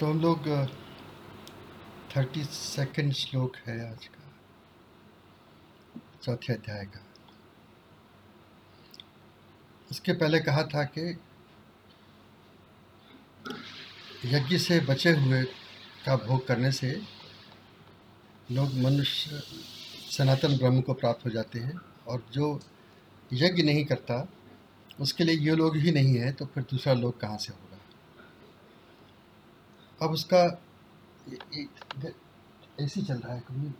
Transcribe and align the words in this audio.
तो 0.00 0.06
हम 0.06 0.20
लोग 0.20 0.46
थर्टी 2.16 2.44
सेकेंड 2.44 3.12
श्लोक 3.12 3.56
है 3.56 3.74
आज 3.90 4.06
का। 4.06 4.22
चौथे 6.22 6.52
अध्याय 6.52 6.84
का। 6.84 7.00
उसके 9.90 10.12
पहले 10.12 10.40
कहा 10.40 10.62
था 10.64 10.84
कि 10.84 11.04
यज्ञ 14.24 14.58
से 14.58 14.80
बचे 14.80 15.10
हुए 15.10 15.42
का 16.06 16.16
भोग 16.16 16.46
करने 16.46 16.72
से 16.72 16.90
लोग 18.52 18.74
मनुष्य, 18.74 19.42
सनातन 20.10 20.56
ब्रह्म 20.58 20.80
को 20.80 20.94
प्राप्त 20.94 21.24
हो 21.26 21.30
जाते 21.30 21.58
हैं 21.58 21.80
और 22.06 22.26
जो 22.32 22.60
यज्ञ 23.32 23.62
नहीं 23.62 23.84
करता, 23.84 24.26
उसके 25.00 25.24
लिए 25.24 25.36
ये 25.36 25.54
लोग 25.56 25.76
ही 25.76 25.92
नहीं 25.92 26.16
है 26.16 26.32
तो 26.32 26.46
फिर 26.46 26.62
दूसरा 26.62 26.92
लोग 26.94 27.20
कहाँ 27.20 27.38
से 27.38 27.52
होगा? 27.52 27.63
अब 30.02 30.10
उसका 30.10 30.42
ऐसी 32.80 33.02
चल 33.02 33.14
रहा 33.14 33.34
है 33.34 33.40
कभी। 33.40 33.70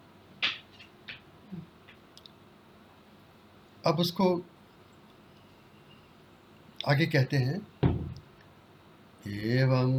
अब 3.87 3.99
उसको 4.01 4.43
आगे 6.89 7.07
कहते 7.07 7.37
हैं, 7.37 7.67
एवं 9.29 9.93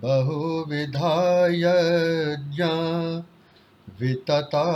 बहुविधाय 0.00 1.64
वितता 4.00 4.66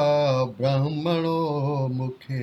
ब्रह्मणो 0.44 1.40
मुखे 1.88 2.42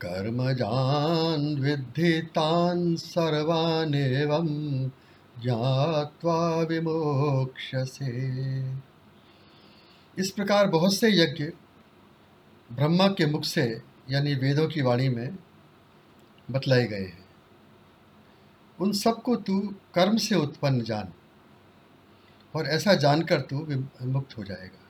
कर्मजान् 0.00 1.60
विद्धितान् 1.60 2.96
सर्वानेवं 2.96 4.48
ज्ञात्वा 5.44 6.60
विमोक्षसे। 6.60 8.10
इस 10.18 10.30
प्रकार 10.30 10.68
बहुत 10.68 10.94
से 10.94 11.10
यज्ञ 11.10 11.44
ब्रह्मा 12.72 13.08
के 13.08 13.26
मुख 13.26 13.44
से, 13.44 13.82
यानी 14.10 14.34
वेदों 14.34 14.68
की 14.68 14.82
वाणी 14.82 15.08
में, 15.08 15.38
बतलाए 16.50 16.84
गए 16.84 17.04
हैं। 17.04 17.24
उन 18.80 18.92
सबको 18.92 19.36
तू 19.36 19.74
कर्म 19.94 20.16
से 20.16 20.34
उत्पन्न 20.34 20.82
जान, 20.82 21.12
और 22.54 22.66
ऐसा 22.66 22.94
जानकर 22.94 23.40
तू 23.40 23.66
मुक्त 24.02 24.38
हो 24.38 24.44
जाएगा। 24.44 24.80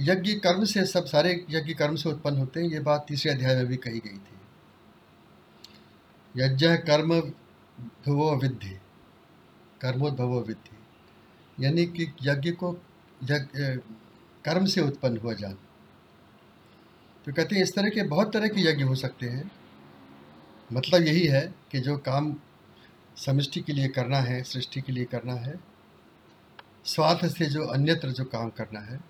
यज्ञ 0.00 0.32
कर्म 0.32 0.64
से 0.64 0.84
सब 0.84 1.04
सारे 1.04 1.46
यज्ञ 1.50 1.74
कर्म 1.74 1.96
से 1.96 2.08
उत्पन्न 2.08 2.36
होते 2.36 2.60
हैं, 2.60 2.68
ये 2.68 2.80
बात 2.80 3.04
तीसरे 3.08 3.32
अध्याय 3.32 3.54
में 3.54 3.66
भी 3.66 3.76
कही 3.76 3.98
गई 3.98 4.18
थी। 4.18 4.38
यज्ञ 6.36 6.66
कर्म 6.66 7.32
ध्रुवो 7.82 8.36
विद्धि 8.36 8.78
कर्मोद्भवो 9.80 10.40
विद्धि 10.40 11.64
यानी 11.64 11.86
कि 11.86 12.12
यज्ञ 12.22 12.50
को 12.50 12.82
यज्ञ 13.24 13.80
कर्म 14.44 14.66
से 14.66 14.80
उत्पन्न 14.80 15.16
हुआ 15.16 15.32
जान। 15.32 15.54
तो 17.26 17.32
कहते 17.32 17.56
हैं 17.56 17.62
इस 17.62 17.74
तरह 17.74 17.88
के 17.88 18.02
बहुत 18.02 18.32
तरह 18.32 18.48
के 18.48 18.60
यज्ञ 18.60 18.82
हो 18.82 18.94
सकते 18.94 19.26
हैं। 19.26 19.50
मतलब 20.72 21.02
यही 21.02 21.26
है 21.26 21.54
कि 21.72 21.80
जो 21.80 21.96
काम 21.96 22.36
समष्टि 23.16 23.60
के 23.60 23.72
लिए 23.72 23.88
करना 23.88 24.18
है, 24.18 24.42
सृष्टि 24.42 24.80
के 24.80 24.92
लिए 24.92 25.04
करना 25.04 25.34
है, 25.34 25.60
स्वार्थ 26.84 27.26
से 27.26 27.46
जो 27.46 27.64
अन्यत्र 27.64 28.08
जो 28.08 28.24
काम 28.24 28.50
करना 28.50 28.80
है, 28.80 29.00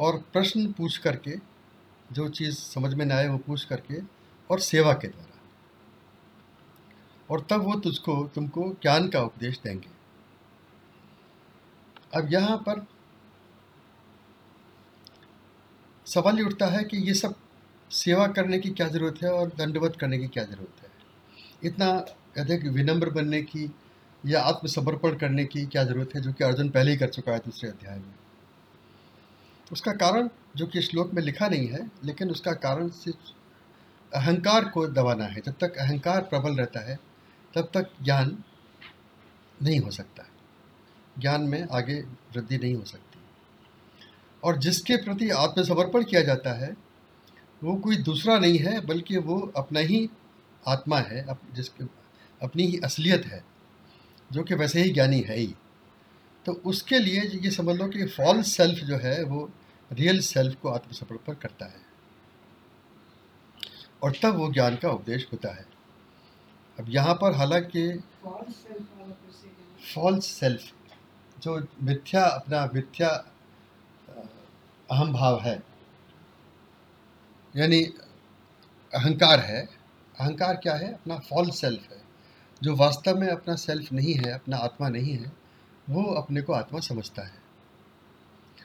और 0.00 0.18
प्रश्न 0.18 0.72
पूछ 0.72 0.96
करके, 0.98 1.36
जो 2.12 2.28
चीज़ 2.28 2.54
समझ 2.54 2.94
में 2.94 3.06
ना 3.06 3.14
आए, 3.14 3.28
वो 3.28 3.38
पूछ 3.38 3.64
करके 3.64 3.94
और 4.50 4.60
सेवा 4.60 4.92
के 4.92 5.08
द्वारा। 5.08 5.40
और 7.30 7.46
तब 7.50 7.60
वो 7.62 7.74
तुझको, 7.74 8.28
तुमको 8.34 8.76
ज्ञान 8.82 9.08
का 9.08 9.22
उपदेश 9.22 9.60
देंगे। 9.64 9.88
अब 12.14 12.32
यहाँ 12.32 12.56
पर 12.56 12.86
सवाल 16.06 16.38
ये 16.38 16.44
उठता 16.44 16.66
है 16.66 16.84
कि 16.84 16.96
ये 16.96 17.14
सब 17.14 17.34
सेवा 17.90 18.26
करने 18.26 18.58
की 18.58 18.70
क्या 18.70 18.88
ज़रूरत 18.88 19.22
है 19.24 19.32
और 19.32 19.48
दंडवत 19.48 19.96
करने 19.96 20.18
की 20.18 20.28
क्या 20.28 20.44
ज़रूरत 20.44 20.82
है? 20.82 20.90
इतना 21.64 21.86
अधिक 22.38 22.64
विनम्र 22.64 23.10
बनने 23.10 23.42
की 23.42 23.74
या 24.26 24.40
आत्मसमर्पण 24.42 25.16
करने 25.16 25.44
की 25.44 25.64
क्या 25.66 25.84
ज़रूरत 25.84 26.14
है 26.16 26.20
जो 26.20 26.32
कि 26.32 26.44
अर्जुन 26.44 26.68
पहले 26.70 26.90
ही 26.90 26.96
कर 26.96 27.08
चुका 27.08 27.32
है 27.32 27.38
दूसरे 27.38 27.70
अध्याय 27.70 27.96
में? 27.96 28.14
उसका 29.72 29.92
कारण 29.92 30.28
जो 30.56 30.66
कि 30.66 30.82
श्लोक 30.82 31.12
में 31.14 31.22
लिखा 31.22 31.48
नहीं 31.48 31.68
है 31.68 31.90
लेकिन 32.04 32.30
उसका 32.30 32.52
कारण 32.52 32.88
सिर्फ़ 32.88 33.32
अहंकार 34.12 34.64
को 34.64 34.86
दबाना 34.86 35.24
है। 35.24 35.40
जब 35.46 35.54
तक 35.60 35.76
अहंकार 35.76 36.20
प्रबल 36.22 36.56
रहता 36.56 36.80
है 36.80 36.98
तब 37.54 37.70
तक 37.74 37.90
ज्ञान 38.02 38.36
नहीं 39.62 39.78
हो 39.80 39.90
सकता 39.90 40.26
ज्ञान 41.18 41.42
में 41.42 41.66
आगे 41.72 42.00
वृद्धि 42.34 42.58
नहीं 42.58 42.74
हो 42.74 42.84
सकती। 42.84 43.18
और 44.42 44.58
जिसके 44.58 44.96
प्रति 44.96 45.30
आत्मसमर्पण 45.30 46.04
किया 46.04 46.22
जाता 46.22 46.52
है 46.52 46.76
वो 47.64 47.74
कोई 47.76 47.96
दूसरा 47.96 48.38
नहीं 48.38 48.58
है 48.58 48.80
बल्कि 48.86 49.16
वो 49.18 49.38
अपना 49.56 49.80
ही 49.80 50.08
आत्मा 50.68 50.98
है 50.98 51.24
अप, 51.24 51.40
जिसके 51.54 51.84
अपनी 52.42 52.66
ही 52.66 52.78
असलियत 52.84 53.26
है। 53.26 53.42
जो 54.32 54.42
कि 54.42 54.54
वैसे 54.54 54.82
ही 54.82 54.90
ज्ञानी 54.90 55.20
है 55.20 55.36
ही। 55.36 55.54
तो 56.46 56.52
उसके 56.66 56.98
लिए 56.98 57.20
ये 57.34 57.50
समझ 57.50 57.76
लो 57.76 57.86
कि 57.88 58.06
फॉल्स 58.06 58.52
सेल्फ 58.52 58.84
जो 58.84 58.96
है 58.96 59.22
वो 59.24 59.50
रियल 59.90 60.20
सेल्फ 60.20 60.60
को 60.60 60.68
आत्मसमर्पण 60.68 61.34
करता 61.34 61.66
है। 61.66 61.86
और 64.02 64.12
तब 64.22 64.36
वो 64.36 64.50
ज्ञान 64.52 64.76
का 64.76 64.90
उपदेश 64.90 65.26
होता 65.32 65.54
है। 65.54 65.66
अब 66.78 66.86
यहाँ 66.88 67.14
पर 67.14 67.34
हालाँकि 67.36 67.88
फॉल्स 69.94 70.26
सेल्फ 70.26 70.72
जो 71.38 71.56
मिथ्या 71.82 72.24
अपना 72.26 72.64
मिथ्या 72.74 73.08
अहम 74.88 75.12
भाव 75.12 75.40
है 75.40 75.62
यानी 77.54 77.82
अहंकार 78.92 79.40
है 79.40 79.60
अहंकार 80.20 80.56
क्या 80.56 80.74
है? 80.74 80.92
अपना 80.94 81.18
फॉल्स 81.18 81.60
सेल्फ 81.60 81.90
है। 81.92 81.97
जो 82.62 82.76
वास्तव 82.76 83.18
में 83.18 83.28
अपना 83.28 83.54
सेल्फ 83.54 83.92
नहीं 83.92 84.14
है, 84.14 84.32
अपना 84.32 84.56
आत्मा 84.56 84.88
नहीं 84.88 85.12
है, 85.12 85.32
वो 85.90 86.02
अपने 86.02 86.42
को 86.42 86.52
आत्मा 86.52 86.80
समझता 86.80 87.22
है। 87.22 87.48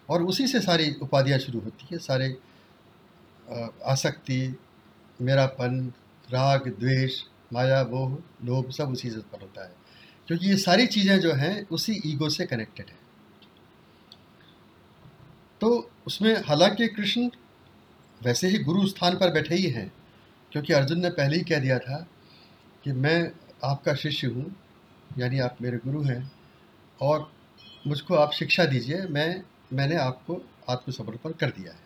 और 0.09 0.23
उसी 0.23 0.47
से 0.47 0.59
सारी 0.59 0.95
उपाधियाँ 1.01 1.39
शुरू 1.39 1.59
होती 1.59 1.87
है, 1.91 1.97
सारे 1.97 2.37
आसक्ति, 3.85 4.57
मेरापन, 5.21 5.93
राग, 6.29 6.67
द्वेष, 6.79 7.23
माया, 7.53 7.83
मोह, 7.83 8.17
लोभ 8.43 8.71
सब 8.71 8.89
उसी 8.89 9.09
से 9.09 9.17
उत्पन्न 9.17 9.41
होता 9.41 9.63
है। 9.63 9.75
क्योंकि 10.27 10.47
ये 10.47 10.57
सारी 10.57 10.87
चीज़ें 10.87 11.19
जो 11.19 11.33
हैं, 11.33 11.67
उसी 11.67 12.01
ईगो 12.05 12.29
से 12.29 12.45
कनेक्टेड 12.45 12.85
है। 12.89 12.97
तो 15.61 15.91
उसमें 16.07 16.35
हालाँकि 16.41 16.87
कृष्ण 16.87 17.29
वैसे 18.23 18.47
ही 18.47 18.57
गुरु 18.57 18.87
स्थान 18.87 19.17
पर 19.17 19.31
बैठे 19.31 19.55
ही 19.55 19.67
हैं, 19.67 19.93
क्योंकि 20.51 20.73
अर्जुन 20.73 20.99
ने 20.99 21.09
पहले 21.09 21.37
ही 21.37 21.43
कह 21.43 21.59
दिया 21.59 21.79
था 21.79 22.07
कि 22.83 22.91
मैं 22.91 23.31
आपका 23.63 23.93
शिष्य 23.93 24.27
हूँ, 24.27 24.55
यानी 25.17 25.39
आप 25.39 25.57
मेरे 25.61 25.77
गुरु 25.77 26.03
हैं, 26.03 26.31
और 27.01 27.31
मुझको 27.87 28.15
आप 28.15 28.31
शिक्षा 28.31 28.65
दीजिए, 28.65 29.01
मैं, 29.01 29.43
मैंने 29.73 29.95
आपको 29.95 30.41
आत्मसमर्पण 30.69 31.31
कर 31.31 31.49
दिया 31.49 31.73
है। 31.73 31.79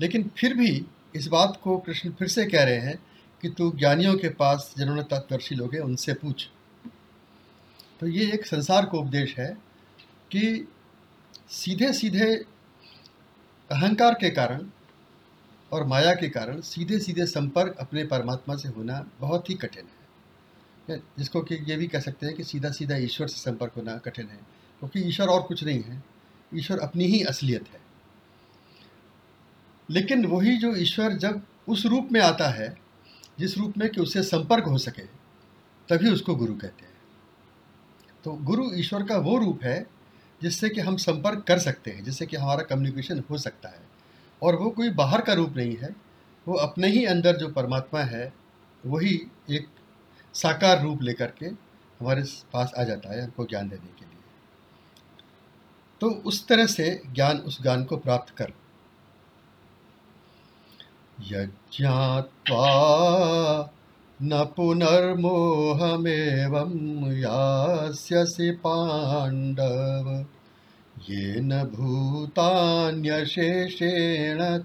लेकिन 0.00 0.30
फिर 0.38 0.54
भी 0.54 0.86
इस 1.14 1.26
बात 1.26 1.60
को 1.62 1.78
कृष्ण 1.78 2.10
फिर 2.10 2.28
से 2.28 2.46
कह 2.46 2.64
रहे 2.64 2.78
हैं 2.78 3.02
कि 3.42 3.48
तू 3.48 3.70
ज्ञानियों 3.70 4.18
के 4.18 4.28
पास 4.28 4.74
जिन्होंने 4.78 5.02
तत्वर्षी 5.02 5.54
लोग 5.54 5.74
हैं, 5.74 5.82
उनसे 5.82 6.14
पूछ। 6.14 6.48
तो 8.00 8.06
ये 8.06 8.32
एक 8.32 8.46
संसार 8.46 8.86
को 8.86 8.98
उपदेश 9.00 9.38
है 9.38 9.54
कि 10.30 10.68
सीधे 11.50 11.92
सीधे 11.92 12.34
अहंकार 13.70 14.14
के 14.14 14.30
कारण 14.30 14.70
और 15.72 15.84
माया 15.84 16.14
के 16.14 16.28
कारण 16.28 16.60
सीधे 16.60 16.98
सीधे 16.98 17.26
संपर्क 17.26 17.76
अपने 17.80 18.04
परमात्मा 18.04 18.56
से 18.56 18.68
होना 18.68 19.10
बहुत 19.20 19.50
ही 19.50 19.54
कठिन 19.54 19.84
है। 19.84 19.97
जिसको 20.90 21.40
कि 21.40 21.54
ये 21.54 21.76
भी 21.76 21.86
कह 21.86 22.00
सकते 22.00 22.26
हैं 22.26 22.34
कि 22.34 22.44
सीधा 22.44 22.70
सीधा 22.70 22.96
ईश्वर 22.96 23.26
से 23.26 23.36
संपर्क 23.36 23.72
होना 23.76 23.96
कठिन 23.96 24.26
है, 24.26 24.36
क्योंकि 24.78 25.00
ईश्वर 25.00 25.26
और 25.26 25.42
कुछ 25.42 25.64
नहीं 25.64 25.82
है, 25.82 26.04
ईश्वर 26.54 26.78
अपनी 26.78 27.04
ही 27.04 27.22
असलियत 27.22 27.64
है। 27.68 27.80
लेकिन 29.90 30.26
वही 30.26 30.56
जो 30.56 30.76
ईश्वर 30.76 31.12
जब 31.12 31.42
उस 31.68 31.86
रूप 31.86 32.08
में 32.12 32.20
आता 32.20 32.48
है, 32.48 32.78
जिस 33.38 33.58
रूप 33.58 33.78
में 33.78 33.88
कि 33.88 34.00
उससे 34.00 34.22
संपर्क 34.22 34.64
हो 34.64 34.78
सके, 34.78 35.02
तभी 35.88 36.10
उसको 36.10 36.34
गुरु 36.34 36.54
कहते 36.54 36.84
हैं। 36.84 36.92
तो 38.24 38.32
गुरु 38.32 38.74
ईश्वर 38.74 39.02
का 39.02 39.16
वो 39.16 39.38
रूप 39.38 39.62
है, 39.62 39.86
जिससे 40.42 40.68
कि 40.68 40.80
हम 40.80 40.96
संपर्क 40.96 41.44
कर 41.48 41.58
सकते 41.58 41.90
हैं, 41.90 42.04
जिससे 42.04 42.26
कि 42.26 42.36
हमारा 42.36 42.62
कम्युनिकेशन 42.62 43.24
हो 43.30 43.38
सकता 43.38 43.68
है। 43.68 43.88
और 44.42 44.56
वो 44.56 44.70
कोई 44.70 44.90
बाहर 44.90 45.20
का 45.20 45.32
रूप 45.32 45.56
नहीं 45.56 45.76
है, 45.76 45.96
वो 46.48 46.54
अपने 46.54 46.88
ही 46.88 47.04
अंदर 47.04 47.36
जो 47.36 47.48
परमात्मा 47.48 48.00
है, 48.00 48.32
वही 48.86 49.26
एक 49.50 49.68
साकार 50.42 50.82
रूप 50.82 51.02
लेकर 51.02 51.26
के 51.26 51.68
हमारे 52.00 52.24
पास 52.52 52.72
आ 52.78 52.82
जाता 52.82 53.12
है 53.12 53.24
हमको 53.24 53.44
ज्ञान 53.44 53.68
देने 53.68 53.80
के 53.80 53.96
लिए। 54.04 54.04
तो 56.00 56.10
उस 56.10 56.48
तरह 56.48 56.66
से 56.66 57.02
ज्ञान 57.12 57.36
उस 57.36 57.62
ज्ञान 57.62 57.84
को 57.84 57.96
प्राप्त 57.96 58.36
कर। 58.36 58.52
यज्ञात्वा 61.20 63.70
न 64.22 64.44
पुनर्मोहमेवं 64.44 67.12
यास्यसि 67.12 68.50
पाण्डव, 68.50 70.26
येन 71.10 71.64
भूतान्यशेषेण 71.64 74.62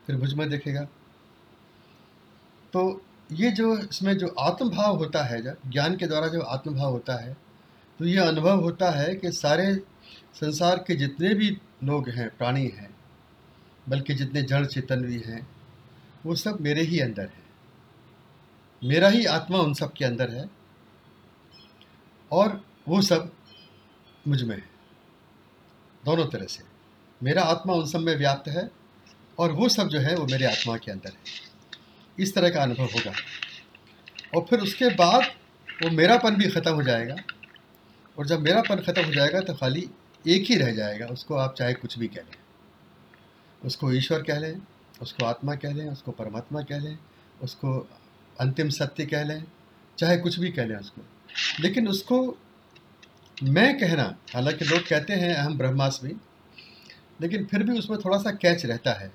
फिर 0.08 0.18
मुझमें 0.18 0.50
देखेगा। 0.50 0.84
तो 2.74 3.06
ये 3.32 3.52
जो 3.52 3.78
इसमें 3.80 4.18
जो 4.18 4.28
आत्मभाव 4.40 4.98
होता 4.98 5.24
है, 5.24 5.42
जब 5.42 5.58
ज्ञान 5.68 5.96
के 5.98 6.08
द्वारा 6.08 6.28
जो 6.28 6.42
आत्मभाव 6.42 6.92
होता 6.92 7.16
है 7.24 7.36
तो 8.00 8.06
ये 8.06 8.18
अनुभव 8.18 8.62
होता 8.62 8.90
है 8.92 9.14
कि 9.16 9.32
सारे 9.32 9.74
संसार 10.36 10.84
के 10.88 10.96
जितने 10.96 11.34
भी 11.34 11.50
लोग 11.84 12.10
हैं, 12.10 12.30
प्राणी 12.38 12.68
हैं, 12.68 12.90
बल्कि 13.90 14.14
जितने 14.14 14.42
जड़ 14.42 14.66
चेतन 14.66 15.02
भी 15.02 15.20
हैं, 15.20 15.48
वो 16.26 16.36
सब 16.36 16.62
मेरे 16.62 16.82
ही 16.82 17.00
अंदर 17.00 17.24
है। 17.24 17.44
मेरा 18.82 19.08
ही 19.10 19.26
आत्मा 19.26 19.60
उन 19.60 19.74
सब 19.74 19.94
के 19.94 20.06
अंदर 20.06 20.30
है 20.30 20.50
और 22.32 22.62
वो 22.88 23.02
सब 23.02 23.32
मुझमें 24.28 24.56
है। 24.56 24.70
दोनों 26.04 26.26
तरह 26.26 26.46
से 26.46 26.64
मेरा 27.22 27.44
आत्मा 27.44 27.74
उन 27.74 27.86
सब 27.88 28.00
में 28.00 28.16
व्याप्त 28.16 28.48
है 28.50 28.70
और 29.40 29.52
वो 29.52 29.70
सब 29.70 29.88
जो 29.88 30.00
है, 30.00 30.16
वो 30.16 30.26
मेरे 30.26 30.46
आत्मा 30.46 30.78
के 30.78 30.92
अंदर 30.92 31.10
है। 31.10 31.51
इस 32.20 32.34
तरह 32.36 32.50
का 32.50 32.64
अनुभव 32.64 32.86
होगा। 32.86 33.14
और 34.36 34.46
फिर 34.50 34.60
उसके 34.60 34.90
बाद 34.90 35.24
वो 35.84 35.90
मेरापन 35.90 36.36
भी 36.36 36.50
ख़त्म 36.50 36.72
हो 36.72 36.84
जाएगा। 36.84 37.16
और 38.18 38.28
जब 38.28 38.42
मेरापन 38.42 38.76
ख़त्म 38.76 39.06
हो 39.06 39.14
जाएगा 39.14 39.40
तो 39.40 39.54
खाली 39.54 39.90
एक 40.28 40.46
ही 40.46 40.56
रह 40.56 40.72
जाएगा। 40.72 41.06
उसको 41.06 41.36
आप 41.36 41.56
चाहे 41.58 41.74
कुछ 41.74 41.98
भी 42.00 42.08
कह 42.08 42.22
लें। 42.22 42.38
उसको 43.66 43.92
ईश्वर 43.92 44.22
कह 44.22 44.40
लें, 44.40 44.62
उसको 45.02 45.26
आत्मा 45.26 45.56
कह 45.56 45.74
लें, 45.74 45.88
उसको 45.88 46.12
परमात्मा 46.12 46.62
कह 46.62 46.80
लें, 46.80 46.98
उसको 47.42 47.90
अंतिम 48.40 48.70
सत्य 48.70 49.06
कह 49.06 49.24
लें, 49.24 49.44
चाहे 49.98 50.18
कुछ 50.18 50.40
भी 50.40 50.52
कह 50.52 50.66
लें 50.66 50.76
उसको। 50.76 51.02
लेकिन 51.60 51.88
उसको 51.88 52.38
मैं 53.44 53.80
कहना, 53.80 54.16
हालाँकि 54.34 54.66
लोग 54.66 54.88
कहते 54.88 55.14
हैं 55.14 55.34
अहम 55.36 55.58
ब्रह्मास्मि, 55.58 56.16
लेकिन 57.22 57.46
फिर 57.46 57.64
भी 57.64 57.78
उसमें 57.80 58.00
थोड़ा 58.00 58.18
सा 58.18 58.32
कैच 58.32 58.66
रहता 58.66 58.94
है। 58.94 59.12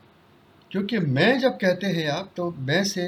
क्योंकि 0.71 0.99
मैं 0.99 1.39
जब 1.39 1.57
कहते 1.59 1.87
हैं 1.87 2.09
आप 2.11 2.31
तो 2.37 2.51
मैं 2.61 2.83
से 2.85 3.03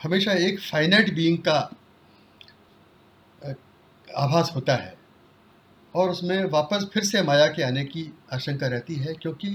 हमेशा 0.00 0.32
एक 0.46 0.60
फाइनाइट 0.60 1.14
बीइंग 1.14 1.38
का 1.38 1.58
आभास 4.08 4.52
होता 4.54 4.74
है। 4.76 4.96
और 5.94 6.10
उसमें 6.10 6.44
वापस 6.44 6.86
फिर 6.92 7.04
से 7.04 7.22
माया 7.22 7.46
के 7.46 7.62
आने 7.62 7.84
की 7.84 8.12
आशंका 8.32 8.66
रहती 8.66 8.94
है, 8.94 9.14
क्योंकि 9.14 9.48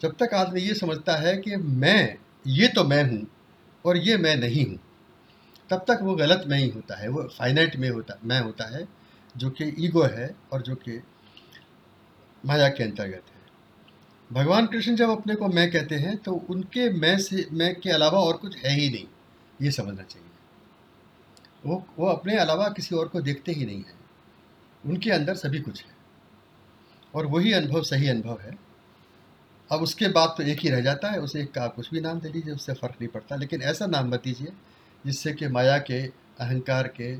जब 0.00 0.14
तक 0.20 0.34
आदमी 0.34 0.60
ये 0.60 0.74
समझता 0.74 1.16
है 1.16 1.36
कि 1.36 1.56
मैं, 1.56 2.16
ये 2.46 2.68
तो 2.68 2.84
मैं 2.84 3.02
हूँ 3.04 3.26
और 3.84 3.96
ये 3.96 4.16
मैं 4.16 4.36
नहीं 4.36 4.64
हूँ, 4.66 4.78
तब 5.70 5.84
तक 5.88 5.98
वो 6.02 6.14
गलत 6.14 6.44
में 6.46 6.58
ही 6.58 6.68
होता 6.68 7.00
है, 7.00 7.08
वो 7.08 7.22
फाइनाइट 7.38 7.76
में 7.76 7.88
होता, 7.90 8.18
मैं 8.24 8.40
होता 8.40 8.64
है, 8.76 8.86
जो 9.34 9.50
कि 9.50 9.74
ईगो 9.78 10.02
है 10.02 10.34
और 10.52 10.62
जो 10.62 10.74
कि 10.74 11.02
माया 12.44 12.68
के 12.68 12.84
अंतर्गत 12.84 13.24
है। 13.26 13.31
भगवान 14.32 14.66
कृष्ण 14.66 14.96
जब 14.96 15.10
अपने 15.10 15.34
को 15.34 15.48
मैं 15.48 15.72
कहते 15.72 15.94
हैं 15.94 16.16
तो 16.16 16.32
उनके 16.32 16.90
मैं 16.90 17.18
से, 17.18 17.46
मैं 17.52 17.80
के 17.80 17.90
अलावा 17.90 18.18
और 18.20 18.36
कुछ 18.36 18.56
है 18.56 18.80
ही 18.80 18.90
नहीं। 18.90 19.06
ये 19.62 19.70
समझना 19.70 20.02
चाहिए। 20.02 20.28
वो 21.66 21.86
वो 21.98 22.06
अपने 22.06 22.36
अलावा 22.38 22.68
किसी 22.68 22.94
और 22.94 23.08
को 23.08 23.20
देखते 23.20 23.52
ही 23.52 23.66
नहीं 23.66 23.78
हैं। 23.78 24.00
उनके 24.86 25.10
अंदर 25.10 25.34
सभी 25.34 25.60
कुछ 25.60 25.84
है। 25.84 25.90
और 27.14 27.26
वही 27.26 27.52
अनुभव 27.52 27.82
सही 27.82 28.08
अनुभव 28.08 28.38
है। 28.40 28.58
अब 29.72 29.82
उसके 29.82 30.08
बाद 30.08 30.34
तो 30.36 30.42
एक 30.42 30.58
ही 30.58 30.68
रह 30.68 30.80
जाता 30.80 31.10
है, 31.10 31.20
उसे 31.20 31.42
एक 31.42 31.52
का 31.52 31.66
कुछ 31.66 31.90
भी 31.90 32.00
नाम 32.00 32.20
दे 32.20 32.28
दीजिए, 32.28 32.54
उससे 32.54 32.72
फ़र्क 32.72 32.94
नहीं 32.94 33.08
पड़ता। 33.08 33.36
लेकिन 33.36 33.62
ऐसा 33.62 33.86
नाम 33.86 34.08
मत 34.08 34.22
दीजिए, 34.24 34.48
जिससे 35.06 35.32
कि 35.32 35.48
माया 35.48 35.78
के, 35.78 36.06
अहंकार 36.40 36.88
के, 36.88 37.14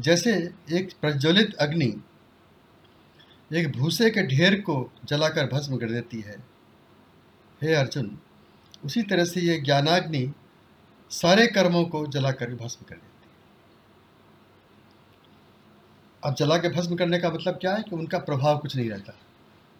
जैसे 0.00 0.50
एक 0.72 0.92
प्रज्वलित 1.00 1.54
अग्नि 1.54 2.02
एक 3.54 3.76
भूसे 3.76 4.10
के 4.10 4.26
ढेर 4.26 4.60
को 4.60 4.92
जलाकर 5.04 5.46
भस्म 5.46 5.76
कर 5.76 5.90
देती 5.90 6.20
है। 6.20 6.44
हे 7.62 7.74
अर्जुन 7.74 8.18
उसी 8.82 9.02
तरह 9.02 9.24
से 9.24 9.40
ये 9.40 9.58
ज्ञानाग्नि 9.60 10.32
सारे 11.10 11.46
कर्मों 11.46 11.84
को 11.84 12.06
जलाकर 12.06 12.54
भस्म 12.54 12.84
कर 12.88 12.94
देती 12.94 13.26
है। 13.26 13.32
अब 16.22 16.34
जला 16.34 16.56
के 16.56 16.68
भस्म 16.70 16.96
करने 16.96 17.18
का 17.18 17.30
मतलब 17.30 17.58
क्या 17.60 17.74
है 17.74 17.82
कि 17.82 17.96
उनका 17.96 18.18
प्रभाव 18.20 18.58
कुछ 18.58 18.76
नहीं 18.76 18.88
रहता। 18.90 19.18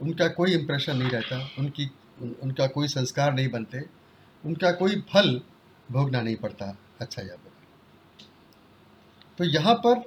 उनका 0.01 0.29
कोई 0.31 0.55
इम्प्रेशन 0.55 0.97
नहीं 0.97 1.11
रहता 1.11 1.37
उनकी 1.59 1.91
उन, 2.23 2.35
उनका 2.43 2.67
कोई 2.67 2.89
संस्कार 2.89 3.33
नहीं 3.35 3.49
बनते 3.49 3.81
उनका 4.45 4.71
कोई 4.73 5.01
फल 5.13 5.41
भोगना 5.93 6.21
नहीं 6.23 6.37
पड़ता 6.37 6.77
अच्छा 7.01 7.23
या 7.23 7.35
बुरा। 7.35 8.27
तो 9.39 9.45
यहाँ 9.45 9.75
पर 9.87 10.03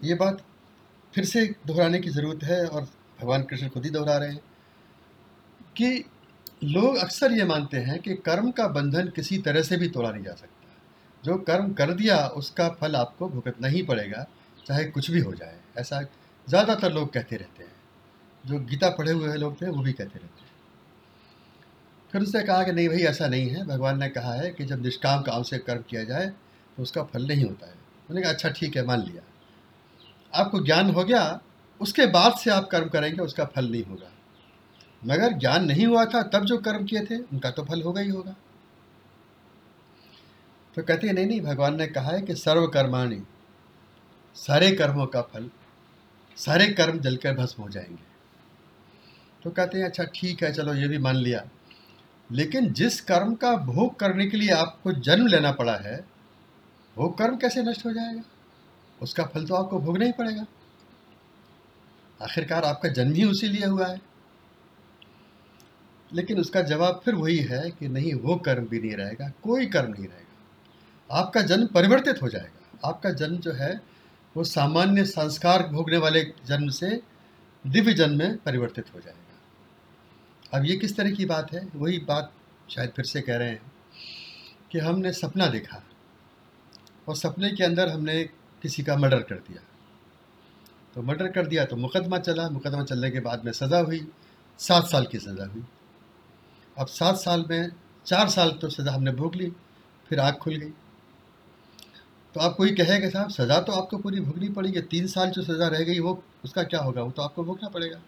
ये 0.00 0.14
बात 0.14 0.42
फिर 1.14 1.24
से 1.24 1.44
दोहराने 1.66 1.98
की 1.98 2.10
ज़रूरत 2.10 2.42
है 2.44 2.64
और 2.66 2.82
भगवान 3.20 3.42
कृष्ण 3.42 3.68
खुद 3.68 3.84
ही 3.84 3.90
दोहरा 3.90 4.16
रहे 4.16 4.32
हैं 4.32 4.40
कि 5.76 6.04
लोग 6.64 6.96
अक्सर 6.96 7.32
ये 7.32 7.44
मानते 7.44 7.76
हैं 7.76 7.98
कि 7.98 8.14
कर्म 8.14 8.50
का 8.50 8.66
बंधन 8.68 9.08
किसी 9.08 9.38
तरह 9.38 9.62
से 9.62 9.76
भी 9.76 9.88
तोड़ा 9.88 10.10
नहीं 10.10 10.24
जा 10.24 10.32
सकता। 10.32 10.74
जो 11.24 11.36
कर्म 11.38 11.72
कर 11.72 11.92
दिया, 11.92 12.16
उसका 12.26 12.68
फल 12.70 12.96
आपको 12.96 13.28
भुगतना 13.28 13.68
ही 13.68 13.82
पड़ेगा, 13.82 14.26
चाहे 14.66 14.84
कुछ 14.84 15.10
भी 15.10 15.20
हो 15.20 15.34
जाए। 15.34 15.58
ऐसा 15.78 16.00
ज़्यादातर 16.48 16.92
लोग 16.92 17.12
कहते 17.12 17.36
रहते 17.36 17.64
हैं। 17.64 17.72
जो 18.44 18.58
गीता 18.60 18.90
पढ़े 18.90 19.12
हुए 19.12 19.36
लोग 19.36 19.60
थे, 19.62 19.66
वो 19.66 19.82
भी 19.82 19.92
कहते 19.92 20.18
रहते 20.18 20.40
हैं। 20.40 20.46
फिर 22.12 22.22
उसने 22.22 22.42
कहा 22.42 22.62
कि 22.62 22.72
नहीं 22.72 22.88
भाई, 22.88 22.98
ऐसा 22.98 23.26
नहीं 23.28 23.48
है। 23.48 23.64
भगवान 23.64 23.98
ने 24.00 24.08
कहा 24.08 24.32
है 24.32 24.50
कि 24.50 24.64
जब 24.64 24.82
निष्काम 24.82 25.22
काम 25.22 25.42
से 25.42 25.58
कर्म 25.58 25.82
किया 25.90 26.04
जाए 26.04 26.26
तो 26.76 26.82
उसका 26.82 27.02
फल 27.02 27.26
नहीं 27.26 27.44
होता 27.44 27.66
है। 27.66 27.72
उन्होंने 27.72 28.22
कहा 28.22 28.32
अच्छा 28.32 28.48
ठीक 28.48 28.76
है, 28.76 28.84
मान 28.86 29.02
लिया। 29.02 29.22
आपको 30.32 30.60
ज्ञान 30.60 30.90
हो 30.90 31.04
गया, 31.04 31.40
उसके 31.80 32.06
बाद 32.06 32.36
से 32.38 32.50
आप 32.50 32.68
कर्म 32.68 32.88
करेंगे, 32.88 33.22
उसका 33.22 33.44
फल 33.44 33.70
नहीं 33.70 33.84
होगा। 33.84 34.10
मगर 35.06 35.32
ज्ञान 35.32 35.64
नहीं 35.64 35.86
हुआ 35.86 36.04
था, 36.04 36.22
तब 36.22 36.44
जो 36.44 36.58
कर्म 36.58 36.84
किए 36.84 37.00
थे, 37.00 37.18
उनका 37.18 37.50
तो 37.50 37.64
फल 37.64 37.82
होगा 37.82 38.00
ही 38.00 38.08
होगा। 38.08 38.36
तो 40.74 40.82
कहते 40.82 41.06
हैं, 41.06 41.14
नहीं 41.14 41.26
नहीं, 41.26 41.40
भगवान 41.40 41.76
ने 41.76 41.86
कहा 41.86 42.10
है 42.10 42.22
कि 42.22 42.34
सर्वकर्माणी, 42.34 43.22
सारे 44.34 44.72
कर्मों 44.72 45.06
का 45.06 45.22
फल, 45.22 45.50
सारे 46.36 46.66
कर्म 46.66 46.98
जलकर 46.98 47.34
भस्म 47.34 47.62
हो 47.62 47.68
जाएँगे। 47.68 48.08
तो 49.42 49.50
कहते 49.50 49.78
हैं 49.78 49.84
अच्छा 49.84 50.04
ठीक 50.04 50.44
है, 50.44 50.52
चलो, 50.52 50.74
ये 50.74 50.88
भी 50.88 50.98
मान 50.98 51.16
लिया। 51.16 51.44
लेकिन 52.32 52.72
जिस 52.72 53.00
कर्म 53.00 53.34
का 53.34 53.56
भोग 53.56 53.96
करने 53.96 54.26
के 54.26 54.36
लिए 54.36 54.50
आपको 54.50 54.92
जन्म 54.92 55.26
लेना 55.26 55.52
पड़ा 55.52 55.76
है, 55.76 56.04
वो 56.98 57.08
कर्म 57.08 57.36
कैसे 57.36 57.62
नष्ट 57.62 57.86
हो 57.86 57.92
जाएगा? 57.92 58.22
उसका 59.02 59.24
फल 59.24 59.46
तो 59.46 59.54
आपको 59.54 59.78
भोगना 59.78 60.04
ही 60.04 60.12
पड़ेगा। 60.12 60.46
आखिरकार 62.22 62.64
आपका 62.64 62.88
जन्म 62.88 63.12
ही 63.12 63.24
उसी 63.24 63.48
लिए 63.48 63.66
हुआ 63.66 63.86
है। 63.86 64.07
लेकिन 66.12 66.38
उसका 66.40 66.62
जवाब 66.62 67.00
फिर 67.04 67.14
वही 67.14 67.38
है 67.38 67.70
कि 67.70 67.88
नहीं, 67.88 68.14
वो 68.14 68.36
कर्म 68.36 68.66
भी 68.66 68.80
नहीं 68.80 68.92
रहेगा, 68.92 69.28
कोई 69.42 69.66
कर्म 69.66 69.92
नहीं 69.92 70.06
रहेगा। 70.06 71.18
आपका 71.18 71.42
जन्म 71.42 71.66
परिवर्तित 71.66 72.22
हो 72.22 72.28
जाएगा। 72.28 72.88
आपका 72.88 73.10
जन्म 73.10 73.36
जो 73.36 73.52
है, 73.52 73.80
वो 74.36 74.44
सामान्य 74.44 75.04
संस्कार 75.04 75.66
भोगने 75.68 75.96
वाले 75.96 76.22
जन्म 76.46 76.68
से 76.68 77.00
दिव्य 77.64 77.92
जन्म 77.92 78.18
में 78.18 78.36
परिवर्तित 78.36 78.94
हो 78.94 79.00
जाएगा। 79.00 80.58
अब 80.58 80.64
ये 80.64 80.76
किस 80.76 80.96
तरह 80.96 81.10
की 81.10 81.24
बात 81.24 81.52
है? 81.52 81.66
वही 81.76 81.98
बात 81.98 82.32
शायद 82.70 82.90
फिर 82.90 83.04
से 83.04 83.20
कह 83.20 83.36
रहे 83.36 83.48
हैं 83.48 83.72
कि 84.72 84.78
हमने 84.78 85.12
सपना 85.12 85.46
देखा 85.46 85.82
और 87.08 87.16
सपने 87.16 87.50
के 87.50 87.64
अंदर 87.64 87.88
हमने 87.88 88.22
किसी 88.62 88.82
का 88.82 88.96
मर्डर 88.96 89.22
कर 89.22 89.34
दिया। 89.34 89.62
तो 90.94 91.02
मर्डर 91.02 91.28
कर 91.28 91.46
दिया 91.46 91.64
तो 91.64 91.76
मुकदमा 91.76 92.18
चला। 92.18 92.48
मुकदमा 92.48 92.84
चलने 92.84 93.10
के 93.10 93.20
बाद 93.20 93.44
में 93.44 93.52
सज़ा 93.52 93.78
हुई। 93.78 94.06
सात 94.60 94.86
साल 94.86 95.06
की 95.06 95.18
सज़ा 95.18 95.46
हुई। 95.46 95.64
अब 96.78 96.86
सात 96.86 97.16
साल 97.16 97.44
में, 97.50 97.70
चार 98.06 98.28
साल 98.28 98.50
तो 98.50 98.68
सज़ा 98.68 98.92
हमने 98.92 99.12
भोग 99.12 99.34
ली, 99.34 99.52
फिर 100.08 100.20
आग 100.20 100.34
खुल 100.34 100.56
गई। 100.56 100.70
तो 102.34 102.40
आप 102.40 102.54
कोई 102.54 102.70
कहेगा, 102.70 103.08
साहब, 103.08 103.30
सज़ा 103.30 103.60
तो 103.60 103.72
आपको 103.72 103.98
पूरी 103.98 104.20
भोगनी 104.20 104.48
पड़ेगी, 104.48 104.80
तीन 104.80 105.06
साल 105.06 105.30
जो 105.30 105.42
सज़ा 105.42 105.68
रह 105.68 105.78
गई 105.78 105.98
वो, 105.98 106.24
उसका 106.44 106.62
क्या 106.62 106.80
होगा? 106.80 107.02
वो 107.02 107.10
तो 107.10 107.22
आपको 107.22 107.44
भोगना 107.44 107.68
पड़ेगा। 107.68 107.98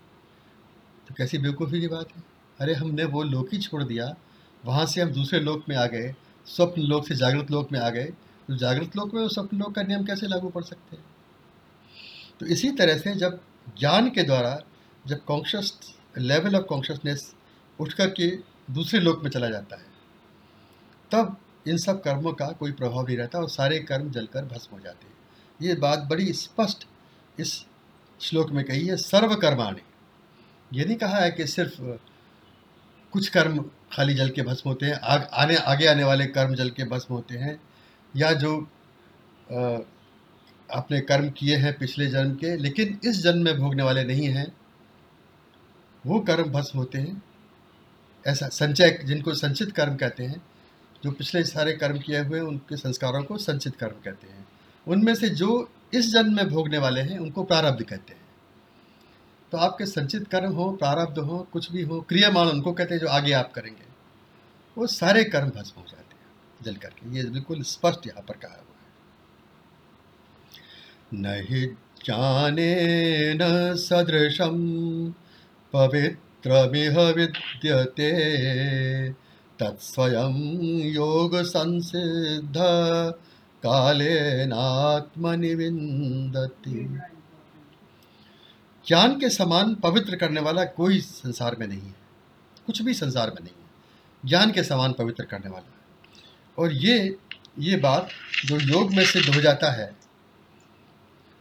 तो 1.09 1.15
कैसी 1.15 1.39
बेवकूफ़ी 1.39 1.81
की 1.81 1.89
बात 1.89 2.09
है? 2.17 2.23
अरे, 2.61 2.75
हमने 2.75 3.05
वो 3.05 3.23
लोक 3.23 3.49
ही 3.53 3.59
छोड़ 3.59 3.83
दिया। 3.83 4.15
वहाँ 4.65 4.87
से 4.87 5.01
हम 5.01 5.11
दूसरे 5.11 5.41
लोक 5.41 5.65
में 5.69 5.77
आ 5.77 5.87
गए, 5.87 6.15
स्वप्न 6.47 6.83
लोक 6.83 7.09
से 7.09 7.15
जागृत 7.15 7.51
लोक 7.51 7.73
में 7.73 7.81
आ 7.81 7.91
गए। 7.91 8.05
तो 8.49 8.57
जागृत 8.57 8.97
लोक 8.97 9.15
में 9.15 9.29
स्वप्न 9.29 9.59
लोक 9.59 9.75
का 9.75 9.83
नियम 9.83 10.05
कैसे 10.05 10.27
लागू 10.27 10.49
पड़ 10.49 10.63
सकते 10.63 10.97
हैं? 10.97 11.05
तो 12.41 12.47
इसी 12.47 12.71
तरह 12.71 12.99
से 12.99 13.15
जब 13.15 13.41
ज्ञान 13.79 14.11
के 14.11 14.23
द्वारा, 14.23 14.63
जब 15.07 15.25
कॉन्शियस 15.25 15.79
लेवल 16.19 16.57
ऑफ़ 16.57 16.65
कॉन्शियसनेस 16.65 17.35
उठ 17.81 17.93
कर 17.93 18.11
के 18.11 18.50
दूसरे 18.71 19.01
लोक 19.01 19.23
में 19.23 19.31
चला 19.31 19.51
जाता 19.51 19.77
है। 19.77 19.87
तब 21.13 21.37
इन 21.69 21.77
सब 21.77 22.03
कर्मों 22.03 22.33
का 22.33 22.47
कोई 22.47 22.73
प्रभाव 22.73 23.07
नहीं 23.07 23.17
रहता 23.17 23.39
और 23.39 23.49
सारे 23.49 23.79
कर्म 23.79 24.11
जलकर 24.11 24.45
भस्म 24.45 24.77
हो 24.77 24.81
जाते 24.81 25.07
हैं। 25.07 25.15
ये 25.63 25.75
बात 25.75 25.99
बड़ी 25.99 26.33
स्पष्ट 26.33 26.87
इस 27.41 27.65
श्लोक 28.21 28.51
में 28.51 28.65
कही 28.65 28.87
है 28.87 28.97
सर्वकर्माणी। 28.97 29.83
ये 30.79 30.85
नहीं 30.85 30.97
कहा 30.97 31.19
है 31.19 31.31
कि 31.31 31.47
सिर्फ़ 31.47 31.81
कुछ 33.13 33.29
कर्म 33.29 33.65
खाली 33.93 34.15
जल 34.15 34.29
के 34.31 34.43
भस्म 34.43 34.71
होते 34.71 34.87
हैं 34.87 34.93
आग 34.93 35.29
आने 35.33 35.57
आगे 35.57 35.87
आने 35.87 36.05
वाले 36.05 36.27
कर्म 36.27 36.55
जल 36.55 36.71
के 36.71 36.85
भस्म 36.85 37.15
होते 37.15 37.35
हैं 37.35 37.61
या 38.17 38.33
जो 38.33 38.69
अ, 39.51 39.79
आपने 40.75 41.01
कर्म 41.01 41.31
किए 41.31 41.57
हैं 41.57 41.79
पिछले 41.79 42.07
जन्म 42.07 42.35
के 42.35 42.57
लेकिन 42.57 43.01
इस 43.05 43.23
जन्म 43.23 43.45
में 43.45 43.59
भोगने 43.59 43.83
वाले 43.83 44.05
नहीं 44.05 44.27
हैं 44.27 44.57
वो 46.07 46.21
कर्म 46.21 46.51
भस्म 46.51 46.79
होते 46.79 46.99
हैं। 46.99 47.23
ऐसा 48.27 48.49
संचय, 48.49 48.91
जिनको 49.05 49.35
संचित 49.35 49.73
कर्म 49.73 49.97
कहते 49.97 50.25
हैं, 50.25 50.43
जो 51.05 51.11
पिछले 51.11 51.45
सारे 51.45 51.73
कर्म 51.73 51.99
किए 51.99 52.19
हुए 52.19 52.41
उनके 52.41 52.77
संस्कारों 52.77 53.23
को 53.23 53.39
संचित 53.39 53.77
कर्म 53.77 53.95
कहते 54.05 54.27
हैं। 54.27 54.49
उनमें 54.87 55.15
से 55.15 55.29
जो 55.29 55.71
इस 55.95 56.13
जन्म 56.13 56.37
में 56.37 56.49
भोगने 56.49 56.79
वाले 56.79 57.01
हैं, 57.01 57.19
उनको 57.19 57.45
प्रारब्ध 57.45 57.83
कहते 57.83 58.13
हैं। 58.13 58.21
तो 59.53 59.59
आपके 59.59 59.87
संचित 59.87 60.29
कर्म 60.29 60.53
हो, 60.53 60.73
प्रारब्ध 60.73 61.19
हो, 61.19 61.49
कुछ 61.53 61.73
भी 61.73 61.83
हो 61.83 62.01
क्रियामान 62.01 62.49
उनको 62.49 62.73
कहते 62.73 62.95
हैं, 62.95 63.01
जो 63.01 63.09
आगे 63.09 63.33
आप 63.33 63.53
करेंगे, 63.53 63.85
वो 64.79 64.87
सारे 64.87 65.25
कर्म 65.25 65.49
भस्म 65.49 65.81
हो 65.81 65.87
जाते 65.89 66.15
हैं, 66.15 66.27
जल 66.63 66.75
करके। 66.75 67.17
ये 67.17 67.25
बिल्कुल 67.25 67.63
स्पष्ट 67.63 68.07
यहाँ 68.07 68.23
पर 68.23 68.35
कहा 68.35 68.53
हुआ 68.53 68.61
है। 68.61 68.71
नहीं 71.23 71.67
जाने 72.05 72.75
न 73.35 73.75
सदृशम 73.77 74.55
पवित्रमिह 76.47 77.01
विद्यते। 77.01 78.13
तत्स्वयं 79.61 80.53
योग 80.81 81.37
संसिद्ध 81.37 82.55
कालेनात्मनि 83.63 85.55
ज्ञान 88.89 89.21
के 89.21 89.31
समान 89.31 89.75
पवित्र 89.75 90.17
करने 90.17 90.41
वाला 90.41 90.65
कोई 90.65 91.01
संसार 91.01 91.57
में 91.61 91.67
नहीं 91.67 91.81
है। 91.81 91.95
कुछ 92.67 92.83
भी 92.83 92.95
संसार 92.95 93.31
में 93.31 93.43
नहीं 93.43 93.63
है। 93.63 93.71
ज्ञान 94.25 94.53
के 94.53 94.63
समान 94.63 94.93
पवित्र 94.93 95.25
करने 95.25 95.51
वाला। 95.51 95.75
और 96.59 96.73
ये 96.73 97.17
ये 97.59 97.77
बात 97.77 98.09
जो 98.45 98.61
योग 98.61 98.95
में 98.95 99.05
सिद्ध 99.05 99.35
हो 99.35 99.41
जाता 99.41 99.73
है, 99.73 99.97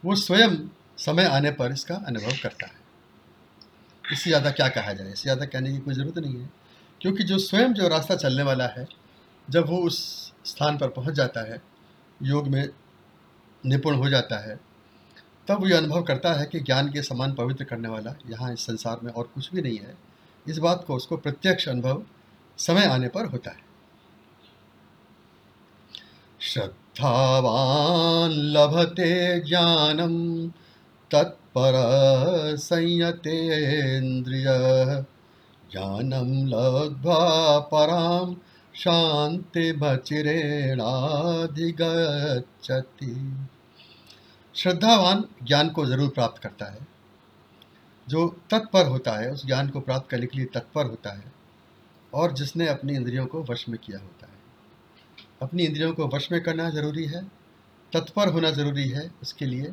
वो 0.04 0.14
स्वयं 0.14 0.56
समय 0.98 1.24
आने 1.24 1.50
पर 1.50 1.72
इसका 1.72 1.94
अनुभव 1.94 2.32
करता 2.42 2.66
है। 2.66 2.79
इससे 4.12 4.30
ज़्यादा 4.30 4.50
क्या 4.50 4.68
कहा 4.68 4.92
जाए? 4.92 5.12
इससे 5.12 5.22
ज़्यादा 5.22 5.44
कहने 5.44 5.72
की 5.72 5.78
कोई 5.78 5.94
ज़रूरत 5.94 6.18
नहीं 6.18 6.40
है। 6.40 6.50
क्योंकि 7.00 7.24
जो 7.24 7.38
स्वयं 7.38 7.72
जो 7.72 7.88
रास्ता 7.88 8.14
चलने 8.14 8.42
वाला 8.42 8.66
है, 8.66 8.88
जब 9.50 9.68
वो 9.68 9.76
उस 9.76 9.98
स्थान 10.44 10.78
पर 10.78 10.88
पहुँच 10.88 11.14
जाता 11.14 11.40
है, 11.40 11.62
योग 12.22 12.48
में 12.48 12.68
निपुण 13.66 13.94
हो 13.94 14.08
जाता 14.08 14.38
है, 14.38 14.60
तब 15.48 15.60
वो 15.60 15.76
अनुभव 15.76 16.02
करता 16.02 16.32
है 16.32 16.46
कि 16.46 16.60
ज्ञान 16.60 16.88
के 16.92 17.02
समान 17.02 17.32
पवित्र 17.32 17.64
करने 17.64 17.88
वाला 17.88 18.14
यहाँ 18.30 18.52
इस 18.52 18.60
संसार 18.60 19.00
में 19.02 19.12
और 19.12 19.30
कुछ 19.34 19.50
भी 19.54 19.62
नहीं 19.62 19.78
है। 19.78 19.96
इस 20.46 20.58
बात 20.58 20.84
को, 20.86 20.94
उसको 20.94 21.16
प्रत्यक्ष 21.16 21.68
अनुभव 21.68 22.02
समय 22.58 22.84
आने 22.84 23.08
पर 23.08 23.24
होता 23.24 23.50
है। 23.50 23.68
श्रद्धावान 26.40 28.30
लभते 28.30 29.40
ज्ञानम 29.40 30.48
तत्पर 31.10 31.39
संयतेन्द्रिय 32.56 34.44
ज्ञानम 35.72 36.30
लब्ध्वा 36.46 37.58
पराम 37.72 38.34
शांति 38.74 39.72
भचिरेणाधिगच्छति 39.72 40.76
श्रद्धावान 44.54 45.24
ज्ञान 45.42 45.68
को 45.68 45.86
ज़रूर 45.86 46.08
प्राप्त 46.08 46.42
करता 46.42 46.66
है। 46.72 46.86
जो 48.08 48.26
तत्पर 48.50 48.86
होता 48.86 49.12
है, 49.20 49.30
उस 49.30 49.46
ज्ञान 49.46 49.68
को 49.68 49.80
प्राप्त 49.80 50.08
करने 50.10 50.26
के 50.26 50.38
लिए 50.38 50.46
तत्पर 50.54 50.86
होता 50.86 51.10
है 51.18 51.32
और 52.12 52.32
जिसने 52.32 52.68
अपनी 52.68 52.94
इंद्रियों 52.94 53.26
को 53.26 53.42
वश 53.42 53.68
में 53.68 53.78
किया 53.84 53.98
होता 53.98 54.26
है। 54.26 54.38
अपनी 55.42 55.62
इंद्रियों 55.62 55.92
को 55.92 56.06
वश 56.08 56.32
में 56.32 56.40
करना 56.42 56.70
ज़रूरी 56.70 57.04
है, 57.04 57.22
तत्पर 57.92 58.28
होना 58.28 58.50
ज़रूरी 58.50 58.88
है 58.88 59.10
उसके 59.22 59.46
लिए 59.46 59.72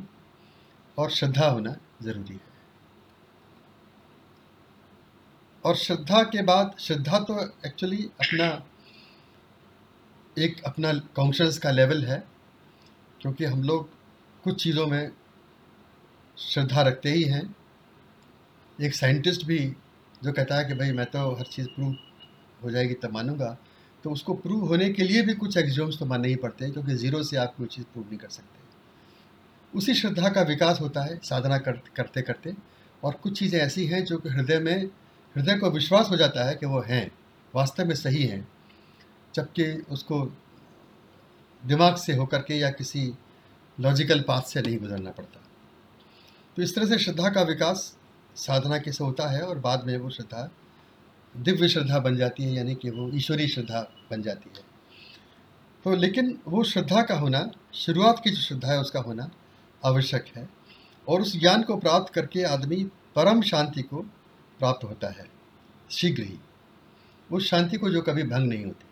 और 0.98 1.10
श्रद्धा 1.12 1.48
होना 1.48 1.76
ज़रूरी 2.04 2.34
है। 2.34 2.56
और 5.64 5.76
श्रद्धा 5.76 6.22
के 6.24 6.42
बाद, 6.44 6.76
श्रद्धा 6.80 7.20
तो 7.20 7.40
एक्चुअली 7.66 8.04
अपना 8.22 8.48
एक 10.38 10.62
अपना 10.66 10.94
कॉन्शंस 11.16 11.58
का 11.58 11.72
लेवल 11.72 12.04
है, 12.06 12.24
क्योंकि 13.22 13.46
हम 13.46 13.64
लोग 13.64 13.90
कुछ 14.44 14.64
चीज़ों 14.64 14.86
में 14.88 15.12
श्रद्धा 16.38 16.82
रखते 16.82 17.12
ही 17.12 17.24
हैं। 17.24 17.56
एक 18.80 18.94
साइंटिस्ट 18.96 19.46
भी 19.46 19.60
जो 20.24 20.32
कहता 20.32 20.58
है 20.58 20.66
कि 20.66 20.74
भाई, 20.74 20.92
मैं 20.92 21.06
तो 21.06 21.32
हर 21.36 21.46
चीज़ 21.46 21.68
प्रूव 21.68 21.96
हो 22.64 22.72
जाएगी 22.72 22.94
तब 22.94 23.12
मानूँगा। 23.14 23.58
तो 24.04 24.12
उसको 24.12 24.34
प्रूव 24.36 24.66
होने 24.68 24.90
के 24.90 25.04
लिए 25.04 25.22
भी 25.22 25.34
कुछ 25.36 25.58
एग्ज़ाम्स 25.58 26.00
तो 26.00 26.06
मानने 26.06 26.28
ही 26.28 26.36
पड़ते 26.36 26.66
हैं, 26.66 26.74
क्योंकि 26.74 26.96
ज़ीरो 26.96 27.24
से 27.24 27.38
आप 27.38 27.56
कोई 27.58 27.68
चीज़ 27.68 27.86
प्रूव 27.86 28.06
नहीं 28.08 28.18
कर 28.18 28.30
सकते। 28.30 28.67
उसी 29.78 29.94
श्रद्धा 29.94 30.30
का 30.30 30.42
विकास 30.42 30.82
होता 30.82 31.02
है 31.02 31.20
साधना 31.24 31.58
कर, 31.58 31.72
करते 31.96 32.22
करते। 32.22 32.54
और 33.04 33.14
कुछ 33.14 33.40
चीज़ें 33.40 33.60
ऐसी 33.60 33.86
हैं 33.86 34.04
जो 34.06 34.18
कि 34.18 34.30
हृदय 34.30 34.60
में 34.60 34.84
हृदय 35.36 35.58
को 35.58 35.70
विश्वास 35.70 36.10
हो 36.10 36.18
जाता 36.18 36.48
है 36.48 36.56
कि 36.56 36.66
वो 36.66 36.82
हैं 36.82 37.12
वास्तव 37.56 37.86
में 37.86 37.96
सही 37.96 38.24
हैं। 38.24 38.48
जबकि 39.36 39.72
उसको 39.92 40.22
दिमाग 41.64 41.96
से 41.96 42.16
होकर 42.16 42.42
के 42.42 42.54
या 42.54 42.70
किसी 42.70 43.12
लॉजिकल 43.78 44.22
पाथ 44.22 44.42
से 44.42 44.62
नहीं 44.62 44.78
गुजरना 44.78 45.12
पड़ता। 45.12 45.44
तो 46.56 46.62
इस 46.62 46.76
तरह 46.76 46.86
से 46.86 46.98
श्रद्धा 47.00 47.30
का 47.30 47.42
विकास 47.42 47.98
साधना 48.36 48.78
के 48.78 48.92
से 48.92 49.04
होता 49.04 49.30
है 49.30 49.42
और 49.42 49.60
बाद 49.60 49.84
में 49.86 49.98
वो 49.98 50.10
श्रद्धा 50.10 50.50
दिव्य 51.38 51.68
श्रद्धा 51.68 52.00
बन 52.00 52.18
जाती 52.18 52.44
है 52.44 52.54
यानी 52.54 52.76
कि 52.76 52.90
वो 52.90 53.10
ईश्वरीय 53.14 53.48
श्रद्धा 53.48 53.82
बन 54.12 54.22
जाती 54.22 54.52
है। 54.58 54.64
तो 55.84 55.96
लेकिन 55.96 56.40
वो 56.48 56.64
श्रद्धा 56.64 57.02
का 57.02 57.16
होना 57.16 57.50
शुरुआत 57.74 58.22
की 58.24 58.30
जो 58.30 58.42
श्रद्धा 58.42 58.72
है 58.72 58.80
उसका 58.80 59.00
होना 59.00 59.30
आवश्यक 59.86 60.26
है 60.38 60.50
और 61.08 61.22
उस 61.22 61.40
ज्ञान 61.40 61.64
को 61.64 61.78
प्राप्त 61.78 62.14
करके 62.14 62.44
आदमी 62.44 62.84
परम 63.16 63.42
शांति 63.42 63.82
को 63.82 63.98
प्राप्त 64.60 64.84
होता 64.84 65.08
है, 65.08 65.26
शीघ्र 65.92 66.24
ही। 66.24 66.40
उस 67.32 67.50
शांति 67.50 67.78
को 67.78 67.90
जो 67.90 68.02
कभी 68.02 68.24
भंग 68.24 68.50
नहीं 68.50 68.66
होती, 68.66 68.86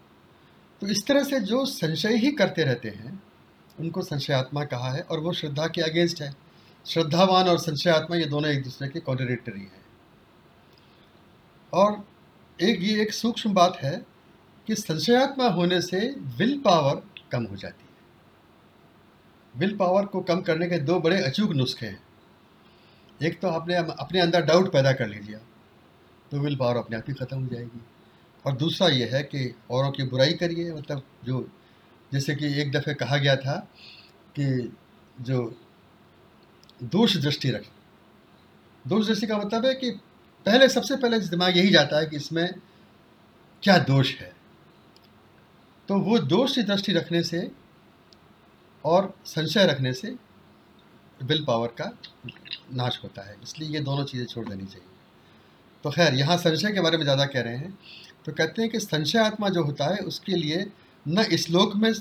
तो 0.81 0.87
इस 0.87 1.07
तरह 1.07 1.23
से 1.23 1.41
जो 1.41 1.65
संशय 1.67 2.17
ही 2.17 2.31
करते 2.33 2.65
रहते 2.65 2.89
हैं 2.89 3.23
उनको 3.81 4.03
संशयात्मा 4.03 4.65
कहा 4.65 4.93
है 4.93 5.01
और 5.01 5.21
वो 5.21 5.33
श्रद्धा 5.33 5.67
के 5.67 5.81
अगेंस्ट 5.81 6.23
है। 6.23 6.35
श्रद्धावान 6.87 7.49
और 7.49 7.59
संशयात्मा 7.59 8.17
ये 8.17 8.25
दोनों 8.25 8.51
एक 8.51 8.63
दूसरे 8.63 8.89
के 8.89 9.01
कॉन्ट्रेडिक्टरी 9.01 9.61
हैं। 9.61 9.85
और 11.73 12.05
एक 12.59 12.83
ये 12.83 13.01
एक 13.03 13.13
सूक्ष्म 13.13 13.53
बात 13.55 13.77
है 13.77 14.07
कि 14.69 14.75
संशयात्मा 14.75 15.49
होने 15.49 15.81
से 15.81 15.99
विल 16.39 16.59
पावर 16.61 17.03
कम 17.33 17.45
हो 17.45 17.57
जाती 17.57 17.83
है। 17.83 19.61
विल 19.61 19.77
पावर 19.77 20.07
को 20.07 20.21
कम 20.21 20.41
करने 20.41 20.67
के 20.69 20.79
दो 20.81 20.99
बड़े 21.01 21.21
अचूक 21.23 21.53
नुस्खे 21.53 21.87
हैं। 21.87 22.03
एक 23.21 23.41
तो 23.41 23.49
आपने 23.49 23.75
अपने 23.77 24.21
अंदर 24.21 24.45
डाउट 24.45 24.73
पैदा 24.73 24.93
कर 24.93 25.09
लीजिए 25.09 25.37
तो 26.33 26.39
विल 26.39 26.57
पावर 26.57 26.77
अपने 26.77 26.97
आप 26.97 27.05
ही 27.09 27.15
ख़त्म 27.15 27.39
हो 27.39 27.47
जाएगी। 27.47 27.81
और 28.45 28.57
दूसरा 28.57 28.89
यह 28.89 29.15
है 29.15 29.23
कि 29.23 29.55
औरों 29.71 29.91
की 29.91 30.03
बुराई 30.05 30.33
करिए 30.33 30.73
मतलब 30.73 31.03
जो, 31.25 31.49
जैसे 32.13 32.35
कि 32.35 32.47
एक 32.61 32.71
दफ़े 32.73 32.95
कहा 32.95 33.17
गया 33.17 33.37
था 33.37 33.57
कि 34.39 34.73
जो 35.21 35.39
दोष 36.85 37.17
दृष्टि 37.17 37.51
रख। 37.51 37.65
दोष 38.85 39.07
दृष्टि 39.07 39.27
का 39.27 39.39
मतलब 39.39 39.67
है 39.67 39.75
कि 39.75 39.91
पहले, 40.47 40.69
सबसे 40.69 40.97
पहले 40.97 41.19
दिमाग 41.21 41.57
यही 41.57 41.71
जाता 41.71 41.99
है 41.99 42.07
कि 42.07 42.17
इसमें 42.17 42.49
क्या 43.63 43.79
दोष 43.81 44.15
है। 44.15 44.36
तो 45.89 45.99
वो 45.99 46.19
दोष 46.21 46.55
की 46.55 46.63
दृष्टि 46.63 46.93
रखने 46.93 47.23
से 47.23 47.51
और 48.85 49.15
संशय 49.27 49.67
रखने 49.67 49.93
से 49.93 50.15
विल 51.21 51.45
पावर 51.45 51.69
का 51.79 51.91
नाश 52.75 53.01
होता 53.05 53.23
है। 53.23 53.37
इसलिए 53.43 53.69
ये 53.69 53.81
दोनों 53.81 54.05
चीज़ें 54.05 54.27
छोड़ 54.27 54.49
देनी 54.49 54.65
चाहिए। 54.65 54.89
तो 55.85 55.91
खैर, 55.91 56.15
यहाँ 56.15 56.37
संशय 56.39 56.73
के 56.73 56.81
बारे 56.81 56.97
में 56.97 57.05
ज़्यादा 57.05 57.25
कह 57.27 57.41
रहे 57.41 57.57
हैं। 57.57 57.79
तो 58.27 58.33
कहते 58.33 58.63
हैं 58.63 58.71
कि 58.71 58.81
संशय 58.81 59.19
आत्मा 59.19 59.49
जो 59.49 59.63
होता 59.65 59.85
है, 59.87 59.99
उसके 60.01 60.33
लिए 60.33 60.67
न 61.07 61.25
इस 61.33 61.49
लोक 61.51 61.77
में 61.77 61.93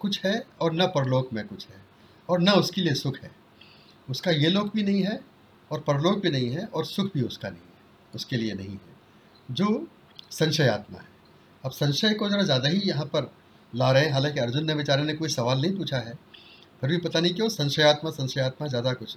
कुछ 0.00 0.24
है 0.24 0.44
और 0.60 0.74
न 0.74 0.86
परलोक 0.86 1.32
में 1.32 1.46
कुछ 1.46 1.66
है 1.68 1.82
और 2.28 2.40
न 2.40 2.50
उसके 2.50 2.80
लिए 2.80 2.94
सुख 2.94 3.18
है। 3.18 3.30
उसका 4.08 4.30
ये 4.30 4.48
लोक 4.48 4.72
भी 4.74 4.82
नहीं 4.82 5.02
है 5.02 5.20
और 5.70 5.80
परलोक 5.80 6.18
भी 6.18 6.30
नहीं 6.30 6.50
है 6.50 6.64
और 6.66 6.84
सुख 6.84 7.12
भी 7.14 7.22
उसका 7.22 7.48
नहीं 7.48 7.60
है, 7.60 8.12
उसके 8.14 8.36
लिए 8.36 8.54
नहीं 8.54 8.70
है। 8.70 8.94
जो 9.50 9.86
संशय 10.30 10.68
आत्मा 10.68 10.98
है। 10.98 11.12
अब 11.64 11.70
संशय 11.72 12.14
को 12.14 12.28
ज़रा 12.28 12.42
ज़्यादा 12.42 12.68
ही 12.68 12.80
यहाँ 12.80 13.04
पर 13.06 13.30
ला 13.72 13.90
रहे 13.90 14.04
हैं। 14.04 14.12
हालाँकि 14.12 14.40
अर्जुन 14.40 14.66
ने 14.66 14.74
बेचारे 14.74 15.02
ने 15.04 15.14
कोई 15.14 15.28
सवाल 15.30 15.60
नहीं 15.60 15.76
पूछा 15.76 15.98
है, 15.98 16.14
फिर 16.80 16.90
भी 16.90 16.98
पता 16.98 17.20
नहीं 17.20 17.34
क्यों 17.34 17.48
संशयात्मा 17.50 18.10
संशयात्मा 18.12 18.66
ज़्यादा 18.68 18.92
कुछ 18.94 19.14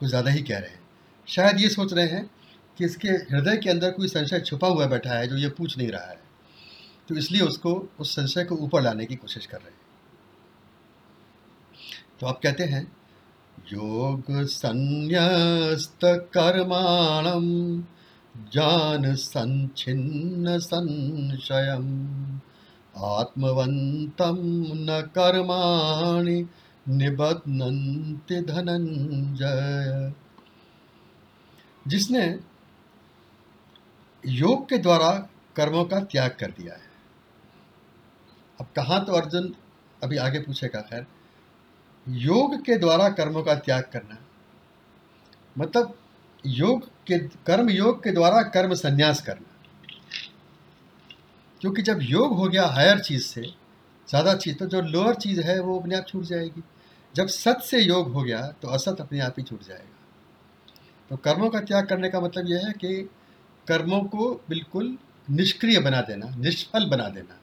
कुछ 0.00 0.08
ज़्यादा 0.08 0.30
ही 0.30 0.42
कह 0.42 0.58
रहे 0.58 0.70
हैं। 0.70 0.80
शायद 1.28 1.60
ये 1.60 1.68
सोच 1.68 1.92
रहे 1.92 2.06
हैं 2.06 2.28
कि 2.78 2.84
इसके 2.84 3.08
हृदय 3.08 3.56
के 3.56 3.70
अंदर 3.70 3.90
कोई 3.92 4.08
संशय 4.08 4.40
छुपा 4.40 4.68
हुआ 4.68 4.86
बैठा 4.86 5.14
है 5.14 5.26
जो 5.28 5.36
ये 5.36 5.48
पूछ 5.50 5.76
नहीं 5.78 5.88
रहा 5.88 6.10
है 6.10 6.18
तो 7.08 7.14
इसलिए 7.16 7.42
उसको, 7.42 7.72
उस 8.00 8.14
संशय 8.14 8.44
को 8.44 8.56
ऊपर 8.56 8.82
लाने 8.82 9.06
की 9.06 9.14
कोशिश 9.16 9.46
कर 9.46 9.58
रहे 9.58 9.68
हैं। 9.68 9.82
तो 12.20 12.26
आप 12.26 12.40
कहते 12.42 12.64
हैं, 12.64 12.82
योग 13.68 14.24
संन्यस्त 14.48 16.04
कर्माणम 16.34 17.44
जान 18.36 19.14
संशय 19.14 21.78
आत्मवंतम 22.96 24.36
न 24.76 25.10
कर्माणि 25.14 26.48
निबध्नन्ति 26.88 28.40
धनंजय 28.40 30.12
जिसने 31.88 32.40
योग 34.26 34.68
के 34.68 34.78
द्वारा 34.78 35.28
कर्मों 35.56 35.84
का 35.84 36.00
त्याग 36.00 36.36
कर 36.40 36.50
दिया 36.50 36.74
है। 36.74 36.90
अब 38.60 38.66
कहाँ 38.76 39.04
तो 39.04 39.12
अर्जुन 39.12 39.54
अभी 40.02 40.16
आगे 40.16 40.38
पूछेगा, 40.38 40.80
खैर। 40.80 41.06
योग 42.08 42.62
के 42.62 42.76
द्वारा 42.76 43.08
कर्मों 43.08 43.42
का 43.42 43.54
त्याग 43.54 43.90
करना। 43.92 44.18
मतलब 45.58 45.98
योग 46.46 46.90
के, 47.06 47.18
कर्म 47.18 47.70
योग 47.70 48.02
के 48.04 48.12
द्वारा 48.12 48.42
कर्म 48.42 48.74
संन्यास 48.74 49.22
करना। 49.22 49.50
क्योंकि 51.60 51.82
जब 51.82 51.98
योग 52.02 52.36
हो 52.36 52.48
गया 52.48 52.66
हायर 52.66 52.98
चीज़ 52.98 53.22
से, 53.22 53.42
ज़्यादा 54.08 54.34
चीज़ 54.34 54.56
तो 54.56 54.66
जो 54.66 54.80
लोअर 54.80 55.14
चीज़ 55.14 55.40
है, 55.40 55.60
वो 55.60 55.80
अपने 55.80 55.96
आप 55.96 56.06
छूट 56.08 56.22
जाएगी। 56.22 56.62
जब 57.14 57.26
सत 57.26 57.58
से 57.64 57.80
योग 57.80 58.12
हो 58.12 58.22
गया 58.22 58.40
तो 58.62 58.68
असत 58.68 59.00
अपने 59.00 59.20
आप 59.20 59.34
ही 59.38 59.42
छूट 59.44 59.62
जाएगा। 59.62 59.98
तो 61.10 61.16
कर्मों 61.16 61.50
का 61.50 61.60
त्याग 61.60 61.86
करने 61.86 62.08
का 62.08 62.20
मतलब 62.20 62.46
यह 62.48 62.66
है 62.66 62.72
कि 62.72 63.10
कर्मों 63.68 64.00
को 64.04 64.44
बिल्कुल 64.48 64.98
निष्क्रिय 65.30 65.80
बना 65.80 66.00
देना, 66.00 66.34
निष्फल 66.36 66.86
बना 66.86 67.08
देना। 67.08 67.40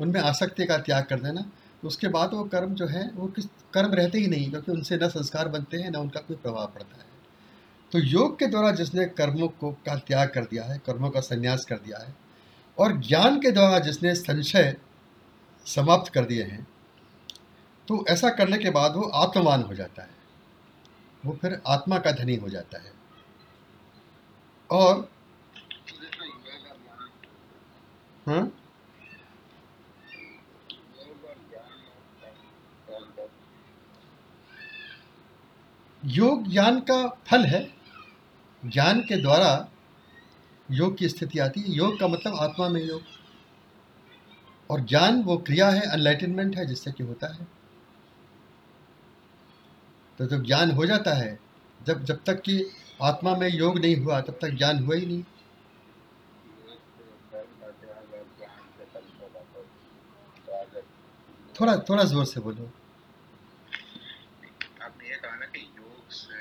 उनमें 0.00 0.20
आसक्ति 0.20 0.66
का 0.66 0.78
त्याग 0.78 1.04
कर 1.04 1.20
देना। 1.20 1.44
उसके 1.84 2.08
बाद 2.08 2.34
वो 2.34 2.44
कर्म 2.44 2.74
जो 2.74 2.86
है, 2.86 3.10
वो 3.14 3.26
किस, 3.26 3.44
कर्म 3.44 3.92
रहते 3.92 4.18
ही 4.18 4.26
नहीं, 4.26 4.50
क्योंकि 4.50 4.72
उनसे 4.72 4.96
न 4.96 5.08
संस्कार 5.08 5.48
बनते 5.48 5.76
हैं, 5.76 5.90
न 5.90 5.96
उनका 5.96 6.20
कोई 6.20 6.36
प्रभाव 6.36 6.66
पड़ता 6.66 6.96
है। 6.96 7.11
तो 7.92 7.98
योग 7.98 8.38
के 8.38 8.46
द्वारा 8.46 8.70
जिसने 8.72 9.04
कर्मों 9.06 9.48
को 9.48 9.70
का 9.86 9.96
त्याग 9.96 10.28
कर 10.28 10.44
दिया 10.44 10.64
है, 10.64 10.78
कर्मों 10.78 11.10
का 11.10 11.20
संन्यास 11.20 11.64
कर 11.64 11.76
दिया 11.76 11.98
है, 11.98 12.14
और 12.78 12.96
ज्ञान 12.98 13.40
के 13.40 13.50
द्वारा 13.50 13.78
जिसने 13.78 14.14
संशय 14.14 14.76
समाप्त 15.66 16.12
कर 16.12 16.24
दिए 16.24 16.42
हैं 16.42 16.66
तो 17.88 18.04
ऐसा 18.08 18.30
करने 18.30 18.58
के 18.58 18.70
बाद 18.70 18.96
वो 18.96 19.02
आत्मवान 19.02 19.62
हो 19.62 19.74
जाता 19.74 20.02
है। 20.02 20.10
वो 21.24 21.36
फिर 21.42 21.60
आत्मा 21.66 21.98
का 21.98 22.12
धनी 22.12 22.36
हो 22.36 22.48
जाता 22.48 22.78
है। 22.78 22.92
और 24.70 25.08
हाँ? 28.26 28.52
योग 36.04 36.48
ज्ञान 36.48 36.80
का 36.80 37.08
फल 37.26 37.44
है। 37.44 37.81
ज्ञान 38.62 39.00
के 39.00 39.16
द्वारा 39.16 39.68
योग 40.70 40.96
की 40.96 41.08
स्थिति 41.08 41.38
आती 41.38 41.60
है। 41.60 41.72
योग 41.72 41.98
का 42.00 42.08
मतलब 42.08 42.34
आत्मा 42.34 42.68
में 42.68 42.80
योग। 42.82 43.02
और 44.70 44.80
ज्ञान 44.80 45.22
वो 45.22 45.36
क्रिया 45.36 45.68
है 45.70 45.80
अनलाइटनमेंट 45.90 46.56
है, 46.56 46.66
जिससे 46.66 46.92
कि 46.92 47.02
होता 47.02 47.32
है। 47.34 47.46
तो 50.18 50.26
जब 50.26 50.44
ज्ञान 50.44 50.70
हो 50.70 50.86
जाता 50.86 51.14
है, 51.14 51.38
जब 51.80 52.04
जब 52.04 52.22
तक 52.24 52.40
कि 52.40 52.64
आत्मा 53.02 53.34
में 53.36 53.48
योग 53.48 53.78
नहीं 53.78 53.96
हुआ, 53.96 54.20
तब 54.20 54.38
तक 54.42 54.50
ज्ञान 54.50 54.84
हुआ 54.84 54.96
ही 54.96 55.06
नहीं। 55.06 55.22
थोड़ा 61.60 61.76
थोड़ा 61.88 62.04
ज़ोर 62.04 62.24
से 62.24 62.40
बोलो 62.40 62.70
आपने 64.82 65.08
ये 65.08 65.16
कहा 65.16 65.36
ना 65.36 65.46
कि 65.46 65.60
योग 65.78 66.10
से 66.10 66.40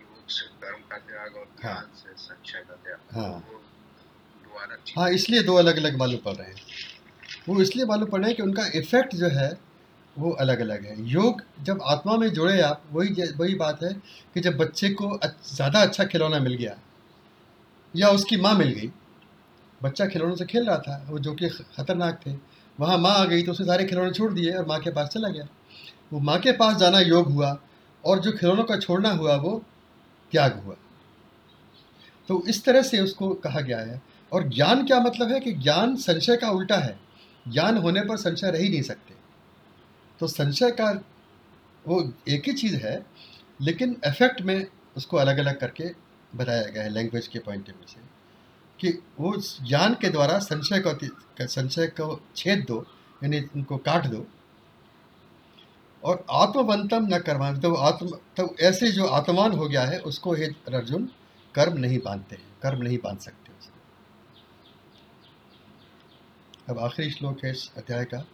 योग 0.00 0.28
से 0.28 0.46
कर्म 0.62 0.82
का 0.90 0.98
त्याग 0.98 1.36
और 1.36 1.46
हाँ। 1.64 1.90
हाँ 3.12 3.42
हाँ 4.96 5.10
इसलिए 5.10 5.42
दो 5.42 5.54
अलग 5.54 5.76
अलग 5.76 5.96
मालूम 5.98 6.18
पड़ 6.24 6.34
रहे 6.34 6.46
हैं। 6.46 6.54
वो 7.48 7.60
इसलिए 7.62 7.86
मालूम 7.86 8.10
पड़ 8.10 8.20
रहे 8.20 8.28
हैं 8.28 8.36
कि 8.36 8.42
उनका 8.42 8.66
इफ़ेक्ट 8.74 9.14
जो 9.14 9.28
है, 9.28 9.50
वो 10.16 10.30
अलग 10.32 10.60
अलग 10.60 10.84
है। 10.86 10.96
योग 11.10 11.42
जब 11.62 11.80
आत्मा 11.84 12.16
में 12.16 12.28
जुड़े 12.30 12.60
आप, 12.60 12.82
वही 12.92 13.32
वही 13.38 13.54
बात 13.54 13.82
है 13.82 13.92
कि 14.34 14.40
जब 14.40 14.56
बच्चे 14.56 14.88
को 14.90 15.18
ज़्यादा 15.46 15.80
अच्छा 15.82 16.04
खिलौना 16.04 16.38
मिल 16.38 16.54
गया, 16.54 16.76
या 17.94 18.08
उसकी 18.08 18.36
माँ 18.36 18.54
मिल 18.54 18.68
गई, 18.70 18.90
बच्चा 19.80 20.06
खिलौनों 20.06 20.36
से 20.36 20.44
खेल 20.44 20.66
रहा 20.66 20.78
था, 20.78 21.06
वो 21.10 21.18
जो 21.18 21.34
कि 21.34 21.48
ख़तरनाक 21.48 22.20
थे, 22.26 22.34
वहाँ 22.78 22.98
माँ 22.98 23.14
आ 23.14 23.24
गई 23.24 23.42
तो 23.42 23.52
उसने 23.52 23.66
सारे 23.66 23.84
खिलौने 23.84 24.10
छोड़ 24.10 24.32
दिए 24.32 24.52
और 24.52 24.66
माँ 24.66 24.80
के 24.80 24.90
पास 24.90 25.08
चला 25.08 25.28
गया। 25.28 25.46
वो 26.12 26.20
माँ 26.20 26.38
के 26.38 26.52
पास 26.52 26.76
जाना 26.76 27.00
योग 27.00 27.32
हुआ 27.32 27.56
और 28.04 28.18
जो 28.18 28.32
खिलौनों 28.32 28.64
का 28.64 28.78
छोड़ना 28.78 29.10
हुआ, 29.10 29.36
वो 29.36 29.62
त्याग 30.32 30.62
हुआ। 30.64 30.76
तो 32.28 32.42
इस 32.48 32.64
तरह 32.64 32.82
से 32.82 33.00
उसको 33.00 33.28
कहा 33.36 33.60
गया 33.60 33.78
है। 33.80 34.00
और 34.32 34.48
ज्ञान 34.48 34.84
क्या 34.86 35.00
मतलब 35.00 35.32
है 35.32 35.40
कि 35.40 35.52
ज्ञान 35.52 35.96
संशय 35.96 36.36
का 36.36 36.50
उल्टा 36.50 36.76
है? 36.76 36.98
ज्ञान 37.46 37.76
होने 37.76 38.00
पर 38.00 38.16
संशय 38.16 38.50
रह 38.50 38.58
ही 38.58 38.68
नहीं 38.68 38.82
सकते। 38.82 39.14
तो 40.20 40.26
संशय 40.26 40.70
का 40.70 40.90
वो 41.84 42.02
एक 42.28 42.46
ही 42.46 42.52
चीज़ 42.52 42.76
है, 42.76 43.04
लेकिन 43.60 43.96
इफ़ेक्ट 44.06 44.40
में 44.42 44.66
उसको 44.96 45.16
अलग 45.16 45.38
अलग 45.38 45.58
करके 45.60 45.90
बताया 46.34 46.62
गया 46.62 46.82
है 46.82 46.90
लैंग्वेज 46.90 47.26
के 47.26 47.38
पॉइंट 47.38 47.62
ऑफ़ 47.62 47.76
व्यू 47.76 47.86
से 47.88 48.00
कि 48.80 48.98
वो 49.20 49.36
ज्ञान 49.66 49.94
के 49.94 50.08
द्वारा 50.08 50.38
संशय 50.38 50.82
को 50.86 51.46
संशय 51.46 51.86
को 51.86 52.20
छेद 52.36 52.64
दो, 52.68 52.86
यानी 53.22 53.40
उनको 53.56 53.76
काट 53.78 54.06
दो। 54.06 54.26
और 56.02 56.24
आत्मवंतम 56.32 57.06
न 57.06 57.18
कर्मा 57.18 57.52
तो 57.54 57.74
आत्म 57.74 58.08
तो 58.36 58.54
ऐसे 58.60 58.90
जो 58.92 59.06
आत्मान 59.06 59.52
हो 59.52 59.68
गया 59.68 59.84
है, 59.84 59.98
उसको 60.00 60.34
हे 60.34 60.46
अर्जुन 60.46 61.08
कर्म 61.54 61.78
नहीं 61.78 61.98
बांधते 61.98 62.38
कर्म 62.62 62.82
नहीं 62.82 62.98
बाँध 62.98 63.18
सकते 63.18 63.44
अब 66.68 66.78
आखिरी 66.78 67.10
श्लोक 67.10 67.44
है 67.44 67.50
इस 67.50 67.70
अध्याय 67.76 68.04
का। 68.04 68.26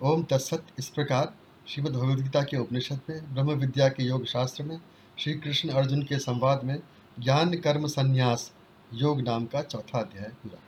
ओम 0.00 0.22
तत्सत 0.22 0.62
इस 0.78 0.88
प्रकार 0.88 1.32
श्रीमद् 1.66 1.92
भगवद्गीता 1.92 2.42
के 2.42 2.56
उपनिषद 2.56 3.00
में 3.10 3.34
ब्रह्म 3.34 3.52
विद्या 3.52 3.88
के 3.88 4.02
योग 4.02 4.24
शास्त्र 4.26 4.64
में 4.64 4.80
श्री 5.18 5.32
कृष्ण 5.34 5.68
अर्जुन 5.68 6.02
के 6.02 6.18
संवाद 6.18 6.64
में 6.64 6.76
ज्ञान 7.18 7.54
कर्म 7.60 7.86
संन्यास 7.86 8.52
योग 8.94 9.20
नाम 9.20 9.46
का 9.46 9.62
चौथा 9.62 9.98
अध्याय 10.00 10.28
पूरा 10.42 10.58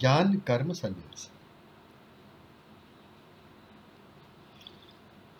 ज्ञान 0.00 0.34
कर्म 0.46 0.72
संन्यास। 0.72 1.28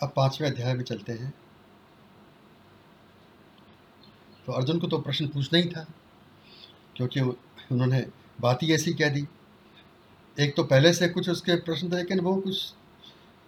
अब 0.02 0.12
पाँचवें 0.16 0.50
अध्याय 0.50 0.74
में 0.74 0.85
चलते 0.85 1.12
हैं। 1.12 1.32
तो 4.46 4.52
अर्जुन 4.52 4.78
को 4.78 4.87
तो 4.87 4.98
प्रश्न 4.98 5.28
पूछना 5.28 5.59
ही 5.59 5.68
था, 5.68 5.87
क्योंकि 6.96 7.20
उन्होंने 7.20 8.06
बात 8.40 8.62
ही 8.62 8.72
ऐसी 8.74 8.92
कह 8.94 9.09
दी। 9.09 9.26
एक 10.37 10.56
तो 10.56 10.64
पहले 10.64 10.92
से 10.92 11.09
कुछ 11.09 11.28
उसके 11.30 11.56
प्रश्न 11.56 11.92
थे, 11.92 11.96
लेकिन 11.96 12.20
वो 12.20 12.37
कुछ 12.37 12.74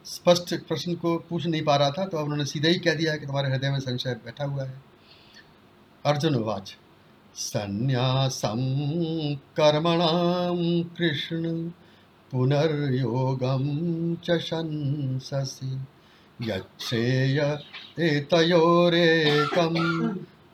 स्पष्ट 0.04 0.54
प्रश्न 0.68 0.94
को 0.94 1.16
पूछ 1.18 1.46
नहीं 1.46 1.62
पा 1.64 1.76
रहा 1.76 1.90
था 1.90 2.04
तो 2.04 2.18
अब 2.18 2.24
उन्होंने 2.24 2.44
सीधे 2.44 2.68
ही 2.68 2.78
कह 2.78 2.94
दिया 2.94 3.16
कि 3.16 3.26
तुम्हारे 3.26 3.50
हृदय 3.50 3.70
में 3.70 3.80
संशय 3.80 4.14
बैठा 4.24 4.44
हुआ 4.44 4.64
है। 4.64 4.82
अर्जुन 6.04 6.34
वाच 6.34 6.76
संन्यासम 7.36 8.60
कर्मणाम 9.56 10.58
कृष्ण 10.96 11.70
पुनर्योगम 12.32 13.64
च 14.24 14.38
शंससि 14.40 15.84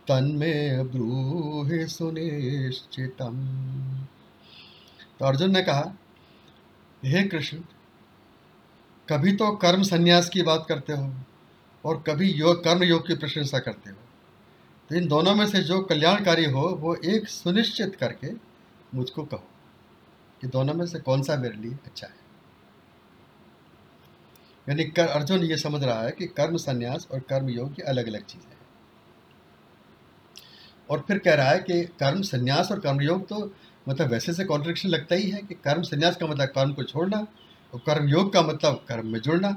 तन्मे 0.09 0.55
ब्रूहि 0.85 1.87
सुनिश्चितम। 1.89 3.37
तो 5.19 5.25
अर्जुन 5.27 5.51
ने 5.51 5.63
कहा, 5.63 5.95
हे 7.03 7.23
कृष्ण 7.23 7.59
कभी 9.09 9.33
तो 9.33 9.51
कर्म 9.57 9.83
संन्यास 9.83 10.29
की 10.29 10.43
बात 10.43 10.65
करते 10.69 10.93
हो 10.93 11.13
और 11.85 12.03
कभी 12.07 12.31
योग 12.31 12.63
कर्म 12.65 12.83
योग 12.83 13.07
की 13.07 13.15
प्रशंसा 13.15 13.59
करते 13.59 13.91
हो। 13.91 13.97
तो 14.91 14.95
इन 14.97 15.07
दोनों 15.09 15.35
में 15.35 15.47
से 15.47 15.63
जो 15.63 15.81
कल्याणकारी 15.81 16.45
हो, 16.45 16.61
वो 16.61 16.95
एक 16.95 17.29
सुनिश्चित 17.29 17.97
करके 17.97 18.33
मुझको 18.95 19.25
कहो 19.25 19.49
कि 20.41 20.47
दोनों 20.47 20.75
में 20.75 20.87
से 20.87 20.99
कौन 20.99 21.23
सा 21.23 21.37
मेरे 21.37 21.57
लिए 21.57 21.77
अच्छा 21.87 22.07
है। 22.07 22.23
यानी 24.69 24.85
कर, 24.85 25.07
अर्जुन 25.07 25.45
ये 25.45 25.57
समझ 25.57 25.83
रहा 25.85 26.03
है 26.03 26.11
कि 26.11 26.27
कर्म 26.27 26.57
संन्यास 26.57 27.09
और 27.13 27.21
कर्म 27.21 27.49
योग 27.49 27.73
ये 27.73 27.87
अलग 27.87 28.07
अलग 28.07 28.25
चीज़ें 28.25 28.51
हैं। 28.51 28.59
और 30.91 31.05
फिर 31.09 31.19
कह 31.19 31.35
रहा 31.35 31.51
है 31.51 31.59
कि 31.59 31.83
कर्म 32.01 32.23
संन्यास 32.23 32.71
और 32.73 32.81
कर्म 32.81 33.01
योग 33.01 33.27
तो 33.29 33.53
मतलब 33.89 34.11
वैसे 34.11 34.33
से 34.33 34.45
कॉन्ट्रडिक्शन 34.45 34.89
लगता 34.89 35.15
ही 35.15 35.31
है 35.31 35.43
कि 35.43 35.55
कर्म 35.55 35.83
संन्यास 35.83 36.17
का 36.17 36.27
मतलब 36.27 36.49
कर्म 36.49 36.73
को 36.73 36.83
छोड़ना 36.83 37.27
और 37.75 37.81
कर्म 37.81 38.09
योग 38.09 38.33
का 38.33 38.43
मतलब 38.43 38.85
कर्म 38.89 39.07
में 39.07 39.21
जुड़ना। 39.21 39.53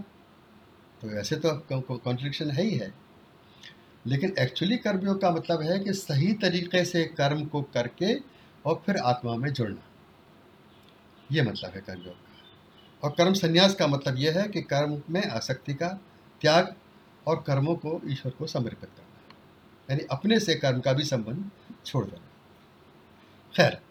तो 1.02 1.12
ऐसे 1.12 1.36
तो 1.36 1.64
कॉन्ट्रिक्शन 1.98 2.52
है 2.52 2.64
ही 2.64 2.78
है। 2.78 2.94
लेकिन 4.08 4.36
एक्चुअली 4.40 4.78
कर्मयोग 4.78 5.22
का 5.22 5.32
मतलब 5.32 5.62
है 5.62 5.80
कि 5.80 5.94
सही 5.94 6.34
तरीके 6.34 6.86
से 6.86 7.04
कर्म 7.04 7.46
को 7.46 7.62
करके 7.62 8.16
और 8.66 8.84
फिर 8.86 8.98
आत्मा 8.98 9.36
में 9.36 9.54
जुड़ना। 9.54 9.84
ये 11.32 11.42
मतलब 11.42 11.72
है 11.72 11.82
कर्मयोग 11.82 12.16
का। 12.16 12.28
और 13.04 13.16
कर्म 13.18 13.34
संन्यास 13.34 13.76
का 13.76 13.88
मतलब 13.88 14.16
यह 14.18 14.40
है 14.40 14.48
कि 14.48 14.62
कर्म 14.62 15.02
में 15.10 15.30
आसक्ति 15.30 15.74
का 15.74 15.88
त्याग 16.42 16.76
और 17.28 17.44
कर्मों 17.48 17.76
को 17.76 18.02
ईश्वर 18.06 18.32
को 18.32 18.48
समर्पित 18.48 18.90
करना। 18.90 19.36
यानी 19.92 20.08
अपने 20.12 20.40
से 20.40 20.56
कर्म 20.56 20.80
का 20.80 20.94
भी 20.94 21.04
संबंध 21.04 21.52
छोड़ 21.86 22.06
देना। 22.06 22.28
खैर, 23.56 23.82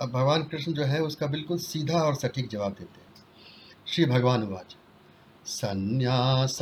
अब 0.00 0.08
भगवान 0.08 0.42
कृष्ण 0.42 0.72
जो 0.72 0.84
है 0.84 1.02
उसका 1.02 1.26
बिल्कुल 1.26 1.58
सीधा 1.58 1.98
और 1.98 2.14
सटीक 2.14 2.48
जवाब 2.48 2.72
देते 2.72 3.00
हैं। 3.00 3.01
श्री 3.92 4.04
भगवान 4.04 4.42
उवाच 4.42 4.76
संन्यास 5.46 6.58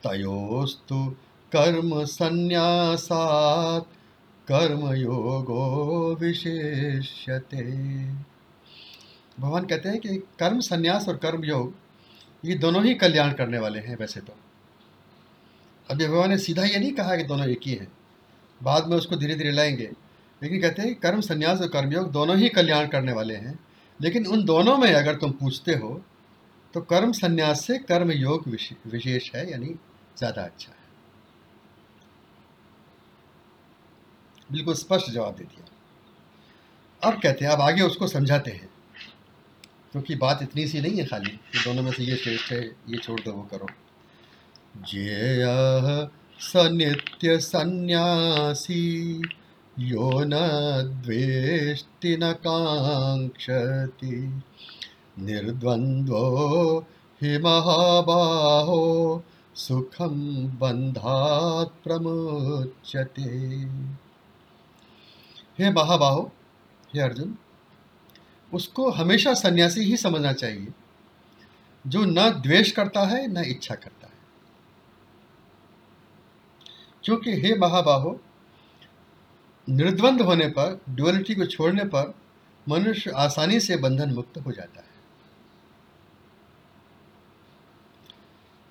तयोस्तु 0.03 1.15
कर्म 1.51 2.05
संन्यासात् 2.05 3.85
कर्मयोगो 4.47 6.15
विशेष्यते। 6.15 7.63
भगवान 9.39 9.65
कहते 9.65 9.89
हैं 9.89 9.99
कि 9.99 10.17
कर्म 10.39 10.59
संन्यास 10.59 11.07
और 11.07 11.17
कर्म 11.17 11.45
योग, 11.45 11.73
ये 12.45 12.55
दोनों 12.55 12.85
ही 12.85 12.95
कल्याण 12.95 13.33
करने 13.33 13.59
वाले 13.59 13.79
हैं 13.79 13.97
वैसे 13.97 14.21
तो। 14.21 14.33
अभी 15.89 16.07
भगवान 16.07 16.29
ने 16.29 16.37
सीधा 16.37 16.63
ये 16.63 16.79
नहीं 16.79 16.91
कहा 16.91 17.15
कि 17.15 17.23
दोनों 17.23 17.47
एक 17.47 17.59
ही 17.65 17.73
हैं। 17.73 17.98
बाद 18.61 18.87
में 18.87 18.95
उसको 18.97 19.15
धीरे 19.15 19.35
धीरे 19.35 19.51
लाएँगे 19.51 19.89
लेकिन 20.41 20.61
कहते 20.61 20.81
हैं, 20.81 20.95
कर्म 20.95 21.21
संन्यास 21.21 21.61
और 21.61 21.67
कर्मयोग 21.67 22.11
दोनों 22.11 22.37
ही 22.37 22.49
कल्याण 22.49 22.87
करने 22.87 23.11
वाले 23.11 23.35
हैं। 23.35 23.57
लेकिन 23.99 24.25
उन 24.27 24.43
दोनों 24.45 24.77
में 24.77 24.93
अगर 24.93 25.15
तुम 25.15 25.31
पूछते 25.31 25.73
हो 25.73 26.01
तो 26.73 26.81
कर्म 26.81 27.11
संन्यास 27.11 27.65
से 27.65 27.77
कर्म 27.79 28.11
योग 28.11 28.47
विशेष 28.87 29.31
है, 29.35 29.49
यानी 29.51 29.75
ज़्यादा 30.17 30.41
अच्छा 30.41 30.71
है। 30.71 30.77
बिल्कुल 34.51 34.73
स्पष्ट 34.73 35.09
जवाब 35.11 35.35
दे 35.35 35.43
दिया। 35.43 35.65
अब 37.01 37.19
कहते 37.21 37.45
हैं, 37.45 37.51
अब 37.51 37.61
आगे 37.61 37.81
उसको 37.81 38.07
समझाते 38.07 38.51
हैं। 38.51 38.69
क्योंकि 39.91 40.13
तो 40.15 40.19
बात 40.19 40.41
इतनी 40.43 40.67
सी 40.67 40.81
नहीं 40.81 40.97
है 40.97 41.05
खाली, 41.05 41.29
कि 41.29 41.63
दोनों 41.63 41.83
में 41.83 41.91
से 41.91 42.03
ये 42.03 42.15
श्रेष्ठ 42.15 42.51
है, 42.51 42.63
ये 42.65 42.97
छोड़ 42.97 43.19
दो, 43.19 43.31
वो 43.31 43.43
करो। 43.43 43.67
जे 44.83 45.43
स 46.41 46.53
नित्य 46.55 47.39
सन्यासी 47.39 49.21
यो 49.79 50.19
न 50.19 50.31
द्वेष्टि 51.05 52.17
न 52.17 52.33
काङ्क्षति। 52.33 54.41
निर्द्वन्द्वो 55.19 56.85
हि 57.21 57.37
महाबाहो 57.37 59.23
सुखम 59.55 60.47
बंधात 60.47 61.73
प्रमुच्यते। 61.83 63.67
हे 65.59 65.69
महाबाहो, 65.69 66.31
हे 66.95 67.01
अर्जुन, 67.01 67.37
उसको 68.53 68.91
हमेशा 68.91 69.33
सन्यासी 69.33 69.81
ही 69.81 69.97
समझना 69.97 70.33
चाहिए। 70.33 70.67
जो 71.87 72.05
न 72.05 72.29
द्वेष 72.29 72.71
करता 72.71 73.05
है, 73.05 73.27
न 73.27 73.37
इच्छा 73.37 73.75
करता 73.75 73.98
क्योंकि 77.09 77.31
हे 77.41 77.53
महाबाहो 77.55 78.19
निर्द्वंद 79.67 80.21
होने 80.21 80.47
पर 80.47 80.79
ड्युअलिटी 80.89 81.35
को 81.35 81.45
छोड़ने 81.45 81.83
पर 81.83 82.13
मनुष्य 82.67 83.11
आसानी 83.11 83.59
से 83.59 83.77
बंधन 83.77 84.11
मुक्त 84.13 84.37
हो 84.37 84.51
जाता 84.51 84.81
है। 84.81 84.87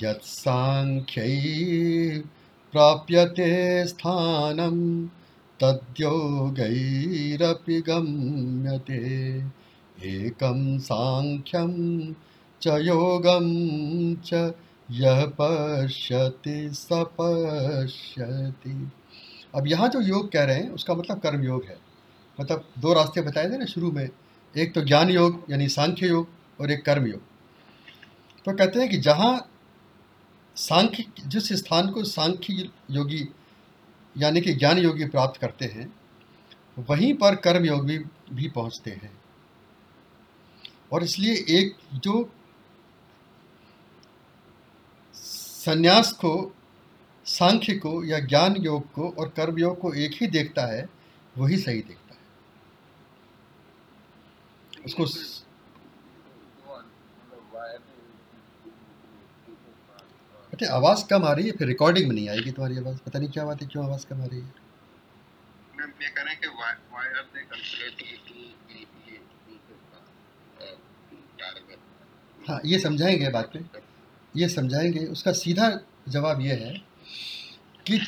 यत्साङ्ख्यै 0.03 2.23
प्राप्यते 2.73 3.87
स्थानं 3.87 5.07
तद्योगैरपि 5.61 7.81
गम्यते। 7.81 9.45
एकं 10.05 10.79
सांख्यम 10.79 12.15
च 12.63 12.67
योगं 12.67 14.15
च 14.15 14.55
यह 14.91 15.33
पश्यति 15.41 16.71
स 16.73 16.89
पश्यति। 16.93 18.89
अब 19.57 19.67
यहाँ 19.67 19.89
जो 19.89 20.01
योग 20.01 20.31
कह 20.33 20.45
रहे 20.45 20.57
हैं 20.57 20.71
उसका 20.71 20.95
मतलब 20.95 21.21
कर्म 21.21 21.45
योग 21.45 21.65
है। 21.65 21.77
मतलब 22.39 22.69
दो 22.79 22.93
रास्ते 22.95 23.21
बताए 23.21 23.51
थे 23.51 23.59
ना 23.59 23.65
शुरू 23.65 23.91
में 23.93 24.09
एक 24.55 24.75
तो 24.75 24.83
ज्ञान 24.83 25.11
योग 25.11 25.45
यानी 25.51 25.69
सांख्य 25.69 26.09
योग 26.09 26.29
और 26.61 26.71
एक 26.71 26.85
कर्म 26.85 27.07
योग। 27.07 27.21
तो 28.47 28.53
कहते 28.53 28.81
हैं 28.81 28.89
कि 28.91 28.97
जहाँ 28.99 29.49
सांख्य 30.57 31.05
जिस 31.27 31.53
स्थान 31.53 31.91
को 31.91 32.05
सांख्य 32.05 32.69
योगी 32.91 33.29
यानी 34.17 34.41
कि 34.41 34.53
ज्ञान 34.55 34.79
योगी 34.79 35.05
प्राप्त 35.07 35.41
करते 35.41 35.65
हैं 35.65 35.93
वहीं 36.79 37.13
पर 37.15 37.35
कर्म 37.37 37.65
योग 37.65 37.85
भी, 37.87 37.99
भी 38.33 38.49
पहुँचते 38.49 38.91
हैं। 38.93 39.11
और 40.93 41.03
इसलिए 41.05 41.45
एक 41.59 41.77
जो 41.95 42.29
संन्यास 45.15 46.13
को 46.15 46.33
सांख्य 47.27 47.79
को 47.79 48.05
या 48.05 48.21
ज्ञान 48.21 48.57
योग 48.57 48.93
को 48.93 49.15
और 49.19 49.29
कर्म 49.29 49.59
योग 49.59 49.79
को 49.79 49.95
एक 49.95 50.13
ही 50.21 50.29
देखता 50.29 50.67
है 50.67 50.89
वही 51.39 51.57
सही 51.57 51.83
देखता 51.83 52.15
है। 52.15 52.21
उसको 54.85 55.05
अच्छा 60.53 60.67
आवाज़ 60.75 61.05
कम 61.11 61.25
आ 61.25 61.33
रही 61.33 61.47
है 61.47 61.53
फिर 61.53 61.67
रिकॉर्डिंग 61.69 62.09
में 62.09 62.15
नहीं 62.15 62.29
आएगी 62.29 62.53
तुम्हारी 62.53 62.79
आवाज़। 62.79 62.99
पता 63.07 63.19
नहीं 63.19 63.31
क्या 63.31 63.45
बात 63.45 63.63
है 63.63 63.69
क्यों 63.69 63.85
आवाज़ 63.85 64.07
कम 64.07 64.23
आ 64.23 64.27
रही 64.27 64.41
है? 64.41 64.55
हाँ 72.41 72.61
ये 72.65 72.79
समझाएँगे 72.79 73.29
बात 73.31 73.51
पे। 73.53 73.59
ये 74.37 74.49
समझाएँगे। 74.49 75.07
उसका 75.07 75.33
सीधा 75.33 75.69
जवाब 76.09 76.41
ये 76.41 76.55
है 76.57 76.75
कि 77.91 78.01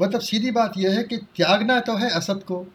मतलब 0.00 0.20
सीधी 0.20 0.50
बात 0.50 0.72
यह 0.76 0.96
है 0.96 1.02
कि 1.04 1.16
त्यागना 1.16 1.80
तो 1.80 1.96
है 1.96 2.10
असत 2.10 2.44
को, 2.46 2.66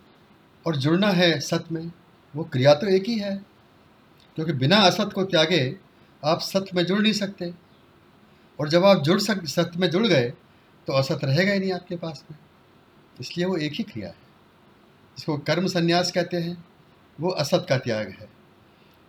और 0.67 0.75
जुड़ना 0.75 1.07
है 1.07 1.39
सत 1.39 1.65
में, 1.71 1.91
वो 2.35 2.43
क्रिया 2.43 2.73
तो 2.73 2.87
एक 2.87 3.03
ही 3.03 3.19
है। 3.19 3.45
क्योंकि 4.35 4.53
बिना 4.53 4.77
असत 4.77 5.09
को 5.15 5.23
त्यागे 5.23 5.75
आप 6.25 6.39
सत्य 6.39 6.71
में 6.75 6.85
जुड़ 6.85 6.99
नहीं 6.99 7.13
सकते। 7.13 7.53
और 8.59 8.69
जब 8.69 8.85
आप 8.85 9.03
जुड़ 9.03 9.19
सक 9.19 9.45
सत्य 9.45 9.79
में 9.79 9.89
जुड़ 9.89 10.07
गए 10.07 10.33
तो 10.87 10.93
असत 10.93 11.19
रहेगा 11.23 11.51
ही 11.51 11.59
नहीं 11.59 11.71
आपके 11.71 11.95
पास 11.95 12.23
में। 12.31 12.37
इसलिए 13.21 13.45
वो 13.45 13.57
एक 13.57 13.73
ही 13.73 13.83
क्रिया 13.83 14.07
है। 14.07 14.15
जिसको 15.17 15.37
कर्म 15.37 15.67
संन्यास 15.67 16.11
कहते 16.11 16.37
हैं, 16.37 16.65
वो 17.19 17.29
असत 17.29 17.65
का 17.69 17.77
त्याग 17.77 18.09
है। 18.09 18.29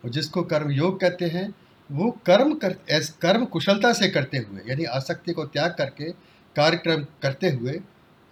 और 0.04 0.10
जिसको 0.10 0.42
कर्म 0.42 0.70
योग 0.70 1.00
कहते 1.00 1.24
हैं, 1.24 1.54
वो 1.92 2.10
कर्म 2.26 2.54
कर 2.54 2.72
कर्म 3.20 3.44
कुशलता 3.44 3.92
से 3.92 4.08
करते 4.08 4.38
हुए, 4.38 4.60
यानी 4.68 4.84
आसक्ति 4.84 5.32
को 5.32 5.44
त्याग 5.46 5.74
करके 5.78 6.10
कार्यक्रम 6.56 7.04
करते 7.22 7.50
हुए 7.50 7.80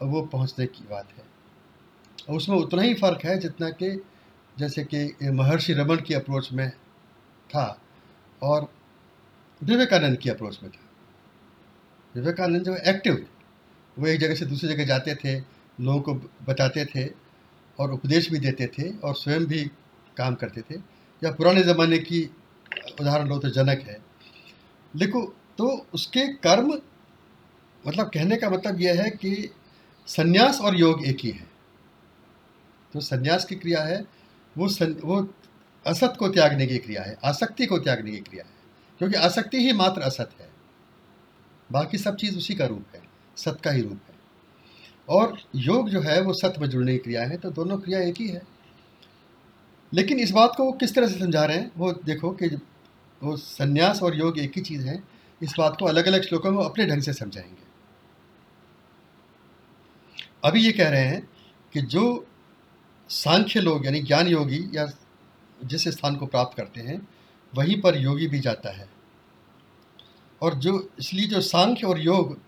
वो 0.03 0.23
पहुँचने 0.23 0.67
की 0.67 0.85
बात 0.91 1.09
है। 1.19 1.25
उसमें 2.37 2.57
उतना 2.57 2.83
ही 2.83 2.95
फ़र्क 2.95 3.25
है 3.25 3.39
जितना 3.39 3.71
कि 3.71 3.91
जैसे 4.59 4.85
कि 4.85 5.31
महर्षि 5.31 5.73
रमन 5.73 5.97
की 5.97 6.15
अप्रोच 6.15 6.53
में 6.53 6.71
था 7.51 7.83
और 8.43 8.69
विवेकानंद 9.63 10.17
की 10.19 10.31
अप्रोच 10.31 10.59
में 10.63 10.71
था। 10.73 10.81
विवेकानंद 12.15 12.65
जो 12.65 12.77
एक्टिव 12.87 13.27
वो 13.99 14.07
एक 14.07 14.21
जगह 14.21 14.35
से 14.35 14.47
दूसरी 14.47 14.69
जगह 14.69 14.85
जाते 14.85 15.15
थे, 15.15 15.39
लोगों 15.81 16.01
को 16.01 16.15
बताते 16.47 16.85
थे 16.85 17.07
और 17.79 17.93
उपदेश 17.93 18.31
भी 18.31 18.39
देते 18.39 18.67
थे 18.67 18.91
और 18.99 19.15
स्वयं 19.15 19.45
भी 19.45 19.65
काम 20.17 20.35
करते 20.35 20.61
थे। 20.61 20.75
या 21.23 21.31
पुराने 21.31 21.63
ज़माने 21.63 21.99
की 21.99 22.23
उदाहरण 23.01 23.29
लो 23.29 23.39
तो 23.39 23.49
जनक 23.51 23.79
है। 23.79 23.99
देखो 24.97 25.23
तो 25.59 25.87
उसके 25.95 26.27
कर्म 26.37 26.73
मतलब 27.87 28.11
कहने 28.15 28.37
का 28.37 28.51
मतलब 28.51 28.81
यह 28.81 29.03
है 29.03 29.11
कि 29.11 29.51
संन्यास 30.09 30.61
और 30.61 30.77
योग 30.77 31.05
एक 31.07 31.19
ही 31.21 31.31
है। 31.31 31.47
तो 32.95 33.01
संन्यास 33.01 33.45
की 33.45 33.55
क्रिया 33.55 33.83
है 33.83 34.05
वो 34.57 34.69
सं, 34.69 34.93
वो 34.95 35.35
असत 35.87 36.15
को 36.19 36.29
त्यागने 36.29 36.67
की 36.67 36.79
क्रिया 36.79 37.03
है 37.03 37.17
आसक्ति 37.25 37.67
को 37.67 37.79
त्यागने 37.79 38.11
की 38.11 38.19
क्रिया 38.19 38.45
है 38.45 38.53
क्योंकि 38.99 39.17
आसक्ति 39.17 39.59
ही 39.59 39.73
मात्र 39.73 40.01
असत 40.01 40.31
है। 40.41 40.49
बाकी 41.73 41.99
सब 41.99 42.17
चीज़ 42.17 42.37
उसी 42.37 42.55
का 42.55 42.67
रूप 42.67 42.95
है 42.95 43.03
सत 43.37 43.59
का 43.65 43.71
ही 43.71 43.83
रूप 43.83 44.01
है। 44.09 44.17
और 45.09 45.39
योग 45.57 45.89
जो 45.91 46.01
है 46.01 46.21
वो 46.23 46.33
सत्य 46.33 46.61
में 46.61 46.69
जुड़ने 46.69 46.93
की 46.93 46.99
क्रिया 46.99 47.25
है 47.25 47.37
तो 47.37 47.51
दोनों 47.51 47.79
क्रिया 47.79 48.01
एक 48.01 48.21
ही 48.21 48.29
है। 48.29 48.43
लेकिन 49.93 50.21
इस 50.21 50.31
बात 50.31 50.55
को 50.57 50.65
वो 50.65 50.73
किस 50.73 50.95
तरह 50.95 51.09
से 51.09 51.19
समझा 51.19 51.45
रहे 51.45 51.57
हैं 51.57 51.71
वो 51.77 51.93
देखो 51.93 52.31
कि 52.31 52.47
वो 53.23 53.37
संन्यास 53.37 54.03
और 54.03 54.19
योग 54.19 54.39
एक 54.39 54.53
ही 54.57 54.63
चीज़ 54.63 54.87
है 54.87 55.03
इस 55.43 55.55
बात 55.59 55.77
को 55.79 55.87
अलग 55.87 56.07
अलग 56.07 56.23
श्लोकों 56.23 56.51
में 56.53 56.65
अपने 56.65 56.87
ढंग 56.87 57.03
से 57.03 57.13
समझाएँगे। 57.13 57.68
अभी 60.45 60.61
ये 60.61 60.73
कह 60.73 60.89
रहे 60.89 61.05
हैं 61.05 61.31
कि 61.73 61.83
जो 61.83 62.27
सांख्य 63.09 63.61
लोग, 63.61 63.87
यानी 63.87 64.01
ज्ञान 64.01 64.29
योगी 64.29 64.71
या 64.75 64.87
जिस 65.65 65.89
स्थान 65.89 66.17
को 66.17 66.27
प्राप्त 66.27 66.57
करते 66.57 66.81
हैं, 66.81 67.09
वहीं 67.55 67.81
पर 67.81 67.97
योगी 67.97 68.27
भी 68.27 68.41
जाता 68.41 68.71
है। 68.71 68.89
और 70.43 70.55
जो, 70.55 70.91
इसलिए 70.99 71.27
जो 71.27 71.41
सांख्य 71.41 71.87
और 71.87 72.01
योग, 72.01 72.43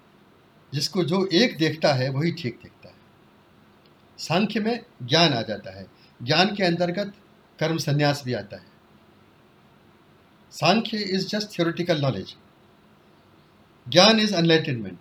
जिसको 0.74 1.05
जो 1.05 1.26
एक 1.26 1.59
देखता 1.59 1.92
है, 1.92 2.09
वही 2.09 2.33
ठीक 2.33 2.61
देखता 2.62 2.88
है। 2.88 2.94
सांख्य 4.18 4.61
में 4.61 4.85
ज्ञान 5.03 5.33
आ 5.33 5.42
जाता 5.42 5.79
है। 5.79 5.87
ज्ञान 6.22 6.55
के 6.55 6.64
अंतर्गत 6.64 7.14
कर्म 7.61 7.76
संन्यास 7.76 8.22
भी 8.24 8.33
आता 8.33 8.57
है। 8.57 8.70
Sankhya 10.53 10.97
is 10.99 11.28
just 11.28 11.57
theoretical 11.57 12.01
knowledge 12.01 12.36
ज्ञान 13.88 14.20
इज़ 14.20 14.34
अनलाइटनमेंट 14.34 14.99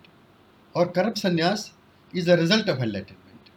और 0.76 0.90
कर्म 0.90 1.12
संन्यास 1.12 1.76
द 2.16 2.30
रिज़ल्ट 2.30 2.70
ऑफ़ 2.70 2.78
एनलाइटनमेंट 2.78 3.50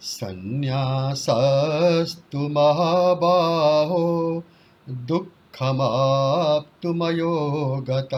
संन्यासस्तु 0.00 2.38
महाबाहो 2.38 4.44
दुःखमाप्तुमयो 4.88 7.86
गत 7.90 8.08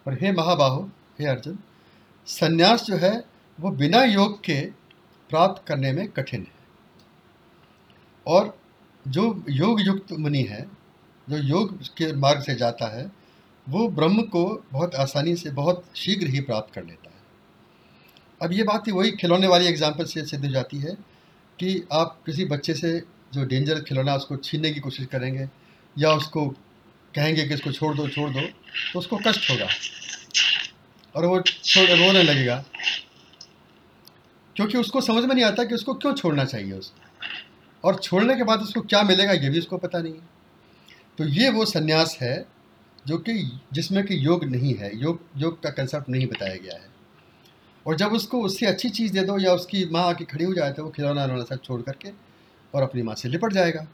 और 0.06 0.14
हे 0.14 0.32
महाबाहो, 0.32 0.90
हे 1.20 1.26
अर्जुन, 1.26 1.58
संन्यास 2.26 2.84
जो 2.84 2.96
है, 2.96 3.24
वो 3.60 3.70
बिना 3.70 4.04
योग 4.04 4.40
के 4.40 4.70
प्राप्त 5.30 5.68
करने 5.68 5.92
में 5.92 6.08
कठिन 6.08 6.40
है। 6.40 6.53
और 8.26 8.56
जो 9.04 9.44
योग 9.50 9.80
युक्त 9.80 10.12
मुनि 10.12 10.42
है, 10.42 10.62
जो 11.28 11.36
योग 11.38 11.78
के 11.96 12.12
मार्ग 12.16 12.42
से 12.42 12.54
जाता 12.54 12.86
है, 12.96 13.10
वो 13.66 13.88
ब्रह्म 13.88 14.22
को 14.22 14.44
बहुत 14.72 14.94
आसानी 14.94 15.34
से, 15.36 15.50
बहुत 15.50 15.84
शीघ्र 15.96 16.26
ही 16.26 16.40
प्राप्त 16.40 16.74
कर 16.74 16.84
लेता 16.84 17.08
है। 17.08 17.22
अब 18.42 18.52
ये 18.52 18.62
बात 18.62 18.86
ही 18.86 18.92
वही 18.92 19.10
खिलौने 19.10 19.46
वाली 19.46 19.66
एग्ज़ाम्पल 19.66 20.04
से 20.04 20.24
सिद्ध 20.24 20.44
हो 20.44 20.50
जाती 20.52 20.78
है 20.78 20.94
कि 21.58 21.82
आप 21.92 22.18
किसी 22.26 22.44
बच्चे 22.44 22.74
से 22.74 22.98
जो 23.34 23.44
डेंजर 23.44 23.80
खिलौना 23.80 24.14
उसको 24.16 24.36
छीनने 24.36 24.70
की 24.70 24.80
कोशिश 24.80 25.06
करेंगे 25.06 25.48
या 25.96 26.12
उसको 26.12 26.46
कहेंगे 27.14 27.46
कि 27.48 27.54
इसको 27.54 27.72
छोड़ 27.72 27.94
दो 27.96 28.08
छोड़ 28.08 28.30
दो 28.30 28.40
तो 28.40 28.98
उसको 28.98 29.16
कष्ट 29.26 29.50
होगा 29.50 29.68
और 31.14 31.26
वो 31.26 31.40
छोड़, 31.40 31.88
रोने 31.90 32.22
लगेगा। 32.22 32.64
क्योंकि 34.56 34.78
उसको 34.78 35.00
समझ 35.00 35.24
में 35.24 35.34
नहीं 35.34 35.44
आता 35.44 35.64
कि 35.64 35.74
उसको 35.74 35.94
क्यों 35.94 36.14
छोड़ना 36.14 36.44
चाहिए 36.44 36.72
उसको 36.72 37.02
और 37.84 37.98
छोड़ने 37.98 38.36
के 38.36 38.44
बाद 38.44 38.60
उसको 38.60 38.80
क्या 38.80 39.02
मिलेगा 39.02 39.32
ये 39.32 39.50
भी 39.50 39.58
उसको 39.58 39.76
पता 39.78 39.98
नहीं 39.98 40.12
है। 40.12 40.28
तो 41.18 41.24
ये 41.24 41.50
वो 41.50 41.64
संन्यास 41.64 42.16
है 42.22 42.46
जो 43.06 43.18
कि, 43.18 43.60
जिसमें 43.72 44.04
कि 44.04 44.26
योग 44.26 44.44
नहीं 44.44 44.74
है। 44.74 44.90
योग 44.98 45.20
योग 45.36 45.62
का 45.62 45.70
कंसेप्ट 45.70 46.08
नहीं 46.08 46.26
बताया 46.26 46.56
गया 46.56 46.74
है। 46.74 46.88
और 47.86 47.96
जब 47.96 48.12
उसको 48.12 48.42
उससे 48.42 48.66
अच्छी 48.66 48.88
चीज़ 48.90 49.12
दे 49.12 49.20
दो 49.20 49.38
या 49.38 49.52
उसकी 49.52 49.84
माँ 49.86 50.02
आके 50.02 50.24
खड़ी 50.24 50.44
हो 50.44 50.54
जाए 50.54 50.72
तो 50.72 50.84
वो 50.84 50.90
खिलौना 50.90 51.24
उलौना 51.24 51.44
सब 51.44 51.62
छोड़ 51.62 51.80
करके 51.82 52.10
और 52.74 52.82
अपनी 52.82 53.02
माँ 53.02 53.14
से 53.14 53.28
लिपट 53.28 53.52
जाएगा। 53.52 53.86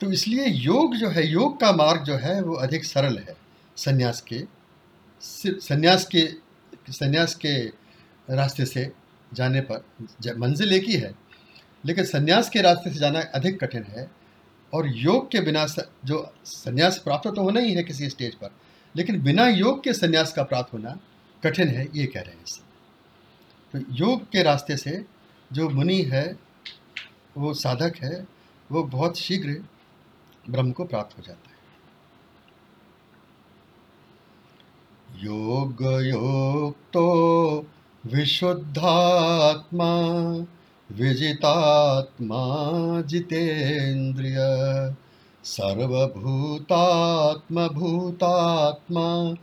तो 0.00 0.10
इसलिए 0.12 0.46
योग 0.46 0.94
जो 0.96 1.08
है, 1.08 1.26
योग 1.26 1.60
का 1.60 1.72
मार्ग 1.72 2.04
जो 2.04 2.16
है, 2.16 2.40
वो 2.42 2.54
अधिक 2.54 2.84
सरल 2.84 3.18
है 3.18 3.36
संन्यास 3.76 4.20
के 4.20 4.42
संन्यास 5.20 6.04
के 6.06 6.28
संन्यास 6.92 7.34
के 7.34 7.54
रास्ते 8.30 8.64
से 8.66 8.92
जाने 9.34 9.60
पर 9.60 9.84
मंजिल 10.36 10.72
एक 10.72 10.84
ही 10.84 10.94
है 10.94 11.12
लेकिन 11.84 12.04
संन्यास 12.04 12.48
के 12.50 12.60
रास्ते 12.62 12.90
से 12.90 12.98
जाना 12.98 13.20
अधिक 13.34 13.58
कठिन 13.60 13.82
है 13.88 14.10
और 14.72 14.86
योग 14.88 15.30
के 15.30 15.40
बिना 15.40 15.66
जो 16.04 16.18
संन्यास 16.46 16.98
प्राप्त 16.98 17.28
तो 17.28 17.42
होना 17.42 17.60
ही 17.60 17.74
है 17.74 17.82
किसी 17.82 18.08
स्टेज 18.10 18.34
पर, 18.34 18.50
लेकिन 18.94 19.22
बिना 19.22 19.48
योग 19.48 19.82
के 19.84 19.92
संन्यास 19.92 20.32
का 20.32 20.42
प्राप्त 20.42 20.72
होना 20.72 20.98
कठिन 21.42 21.68
है, 21.68 21.88
ये 21.94 22.06
कह 22.06 22.20
रहे 22.20 22.34
हैं 22.34 22.42
इससे 22.44 22.62
तो 23.74 23.78
योग 23.96 24.24
के 24.24 24.42
रास्ते 24.42 24.76
से 24.76 25.04
जो 25.50 25.68
मुनि 25.70 26.00
है, 26.02 26.36
वो 27.36 27.54
साधक 27.54 27.96
है, 28.02 28.26
वो 28.70 28.82
बहुत 28.84 29.18
शीघ्र 29.18 29.62
ब्रह्म 30.44 30.72
को 30.72 30.84
प्राप्त 30.84 31.18
हो 31.18 31.22
जाता 31.26 31.48
है। 31.48 31.54
योग 35.24 35.82
योग 36.04 36.74
तो 36.92 37.66
विशुद्धात्मा 38.04 39.90
विजितात्मा 40.92 42.44
जितेन्द्रिय 43.00 44.36
सर्वभूतात्म 45.44 47.68
भूतात्मा 47.68 49.34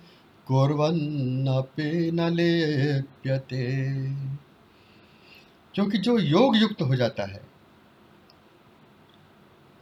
कुर्वन्नपि 0.48 2.12
न 2.14 2.30
लेप्यते। 2.30 3.86
क्योंकि 5.76 5.98
जो 5.98 6.18
योग 6.18 6.58
युक्त 6.58 6.82
हो 6.82 6.96
जाता 6.96 7.24
है, 7.24 7.42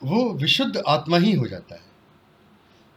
वो 0.04 0.34
विशुद्ध 0.34 0.84
आत्मा 0.88 1.18
ही 1.18 1.34
हो 1.34 1.48
जाता 1.48 1.76
है। 1.76 1.90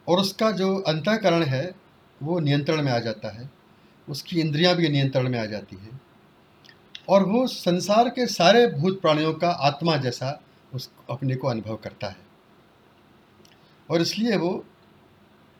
और 0.09 0.19
उसका 0.19 0.51
जो 0.51 0.77
अंतःकरण 0.77 1.43
है, 1.43 1.75
वो 2.23 2.41
नियंत्रण 2.41 2.83
में 2.83 2.93
आ 2.93 2.99
जाता 2.99 3.29
है, 3.29 3.51
उसकी 4.09 4.41
इंद्रियाँ 4.41 4.75
भी 4.75 4.89
नियंत्रण 4.89 5.29
में 5.29 5.39
आ 5.39 5.45
जाती 5.45 5.77
हैं। 5.77 5.92
और 7.09 7.25
वो 7.25 7.47
संसार 7.47 8.09
के 8.09 8.27
सारे 8.27 8.67
भूत 8.67 9.01
प्राणियों 9.01 9.35
का 9.35 9.51
आत्मा 9.51 9.97
जैसा 9.97 10.43
उस 10.75 10.91
अपने 11.11 11.37
को 11.37 11.49
अनुभव 11.49 11.77
करता 11.77 12.07
है। 12.07 12.17
और 13.91 14.01
इसलिए 14.01 14.37
वो 14.37 14.65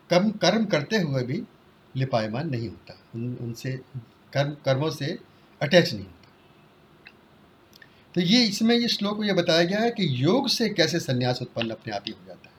कर्म 0.09 0.31
कर्म 0.31 0.65
करते 0.65 0.97
हुए 0.97 1.23
भी 1.23 1.43
लिपायमान 1.95 2.49
नहीं 2.49 2.69
होता। 2.69 2.99
उन, 3.15 3.37
उनसे 3.41 3.71
कर्म, 4.33 4.51
कर्मों 4.51 4.89
से 4.89 5.19
अटैच 5.61 5.93
नहीं 5.93 6.05
होता। 6.05 6.31
तो 8.15 8.21
ये, 8.21 8.45
इसमें 8.45 8.75
ये 8.75 8.87
श्लोक 8.87 9.19
में 9.19 9.27
ये 9.27 9.33
बताया 9.33 9.63
गया 9.63 9.79
है 9.79 9.91
कि 9.91 10.23
योग 10.23 10.47
से 10.47 10.69
कैसे 10.69 10.99
संन्यास 10.99 11.41
उत्पन्न 11.41 11.69
अपने 11.69 11.93
आप 11.93 12.03
ही 12.07 12.13
हो 12.13 12.25
जाता 12.27 12.47
है। 12.47 12.53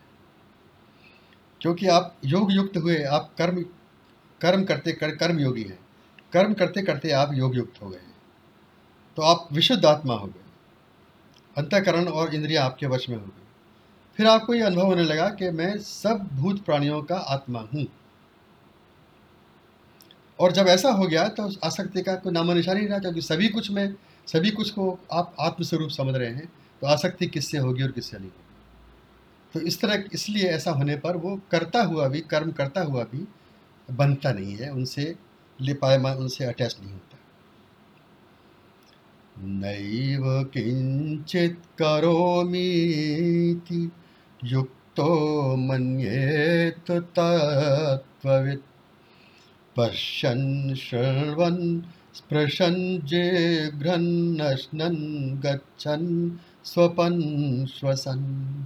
क्योंकि 1.61 1.87
आप 1.87 2.17
योग 2.25 2.53
युक्त 2.53 2.77
हुए, 2.77 3.03
आप 3.03 3.35
कर्म 3.39 3.63
कर्म 4.41 4.65
करते 4.65 4.93
कर 4.93 5.17
कर्म 5.17 5.39
योगी 5.39 5.63
हैं। 5.63 5.79
कर्म 6.33 6.55
करते 6.55 6.83
करते 6.83 7.11
आप 7.11 7.31
योग 7.35 7.57
युक्त 7.57 7.83
हो 7.83 7.89
गए 7.89 7.99
तो 9.17 9.23
आप 9.23 9.49
विशुद्ध 9.53 9.85
आत्मा 9.85 10.15
हो 10.15 10.27
गए 10.27 10.43
अंतकरण 11.57 12.09
और 12.09 12.35
इंद्रिया 12.35 12.65
आपके 12.65 12.87
वश 12.87 13.09
में 13.09 13.17
हो 13.17 13.25
गई 13.25 13.43
फिर 14.19 14.27
आपको 14.27 14.55
ये 14.55 14.63
अनुभव 14.63 14.87
होने 14.87 15.05
लगा 15.05 15.29
कि 15.31 15.51
मैं 15.53 15.77
सब 15.79 16.29
भूत 16.33 16.65
प्राणियों 16.65 17.03
का 17.03 17.17
आत्मा 17.17 17.61
हूँ। 17.75 17.87
और 20.39 20.53
जब 20.53 20.67
ऐसा 20.69 20.91
हो 20.91 21.07
गया 21.07 21.27
तो 21.29 21.49
आसक्ति 21.65 22.03
का 22.03 22.15
कोई 22.17 22.33
नामो 22.33 22.53
निशान 22.55 22.77
नहीं 22.77 22.89
रहा, 22.89 22.99
क्योंकि 22.99 23.21
सभी 23.23 23.49
कुछ 23.49 23.71
में, 23.71 23.95
सभी 24.29 24.51
कुछ 24.51 24.71
को 24.71 24.99
आप 25.13 25.35
आत्मस्वरूप 25.41 25.91
समझ 25.91 26.15
रहे 26.15 26.31
हैं 26.31 26.47
तो 26.83 26.87
आसक्ति 26.87 27.27
किससे 27.27 27.59
होगी 27.59 27.83
और 27.83 27.91
किससे 27.91 28.17
नहीं 28.19 28.29
होगी। 28.29 28.43
तो 29.55 29.61
इस 29.61 29.81
तरह, 29.81 30.05
इसलिए 30.13 30.49
ऐसा 30.49 30.71
होने 30.71 30.97
पर 30.97 31.17
वो 31.17 31.39
करता 31.51 31.83
हुआ 31.83 32.09
भी, 32.09 32.21
कर्म 32.21 32.51
करता 32.53 32.83
हुआ 32.83 33.05
भी 33.05 33.27
बनता 33.89 34.33
नहीं 34.33 34.57
है, 34.57 34.71
उनसे 34.71 35.15
लिपायमान, 35.59 36.17
उनसे 36.17 36.45
अटैच 36.45 36.77
नहीं 36.81 36.93
होता। 36.93 37.14
नैव 39.39 40.45
किंचित 40.45 41.59
करोमीति 41.79 43.93
युक्तो 44.45 45.57
मन्येत 45.57 46.91
तत्त्ववित् 46.91 48.63
पश्यन् 49.77 50.75
शृण्वन् 50.75 51.83
स्पृशन् 52.15 53.07
जिघ्रन्नश्नन् 53.07 55.41
गच्छन् 55.41 56.31
स्वपन् 56.65 57.67
श्वसन्। 57.67 58.65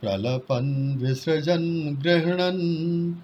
प्रलपन् 0.00 0.96
विसृजन् 0.96 1.96
गृह्णन् 1.96 3.14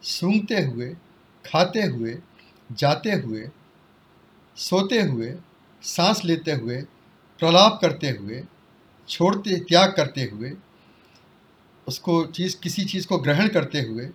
सूंघते 0.04 0.62
हुए, 0.62 0.96
खाते 1.46 1.84
हुए, 1.84 2.18
जाते 2.72 3.12
हुए, 3.12 3.50
सोते 4.56 5.02
हुए, 5.02 5.36
सांस 5.82 6.26
लेते 6.26 6.52
हुए, 6.52 6.82
प्रलाप 7.40 7.80
करते 7.82 8.10
हुए, 8.10 8.44
छोड़ते, 9.10 9.60
त्याग 9.60 9.94
करते 9.98 10.24
हुए, 10.24 10.54
उसको 11.88 12.26
चीज़, 12.26 12.58
किसी 12.60 12.86
चीज़ 12.86 13.08
को 13.08 13.18
ग्रहण 13.18 13.48
करते 13.48 13.82
हुए, 13.82 14.10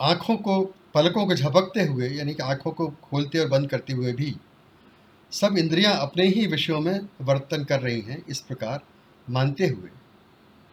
आँखों 0.00 0.36
को, 0.36 0.62
पलकों 0.94 1.26
को 1.26 1.34
झपकते 1.34 1.82
हुए, 1.82 2.08
यानी 2.08 2.34
कि 2.34 2.42
आँखों 2.42 2.70
को 2.70 2.88
खोलते 2.88 3.38
और 3.38 3.48
बंद 3.48 3.70
करते 3.70 3.92
हुए 3.92 4.12
भी, 4.12 4.36
सब 5.32 5.58
इंद्रियाँ 5.58 5.94
अपने 5.94 6.26
ही 6.26 6.46
विषयों 6.46 6.80
में 6.80 7.00
वर्तन 7.22 7.64
कर 7.64 7.80
रही 7.80 8.00
हैं 8.00 8.22
इस 8.28 8.40
प्रकार 8.40 8.80
मानते 9.30 9.66
हुए। 9.66 9.90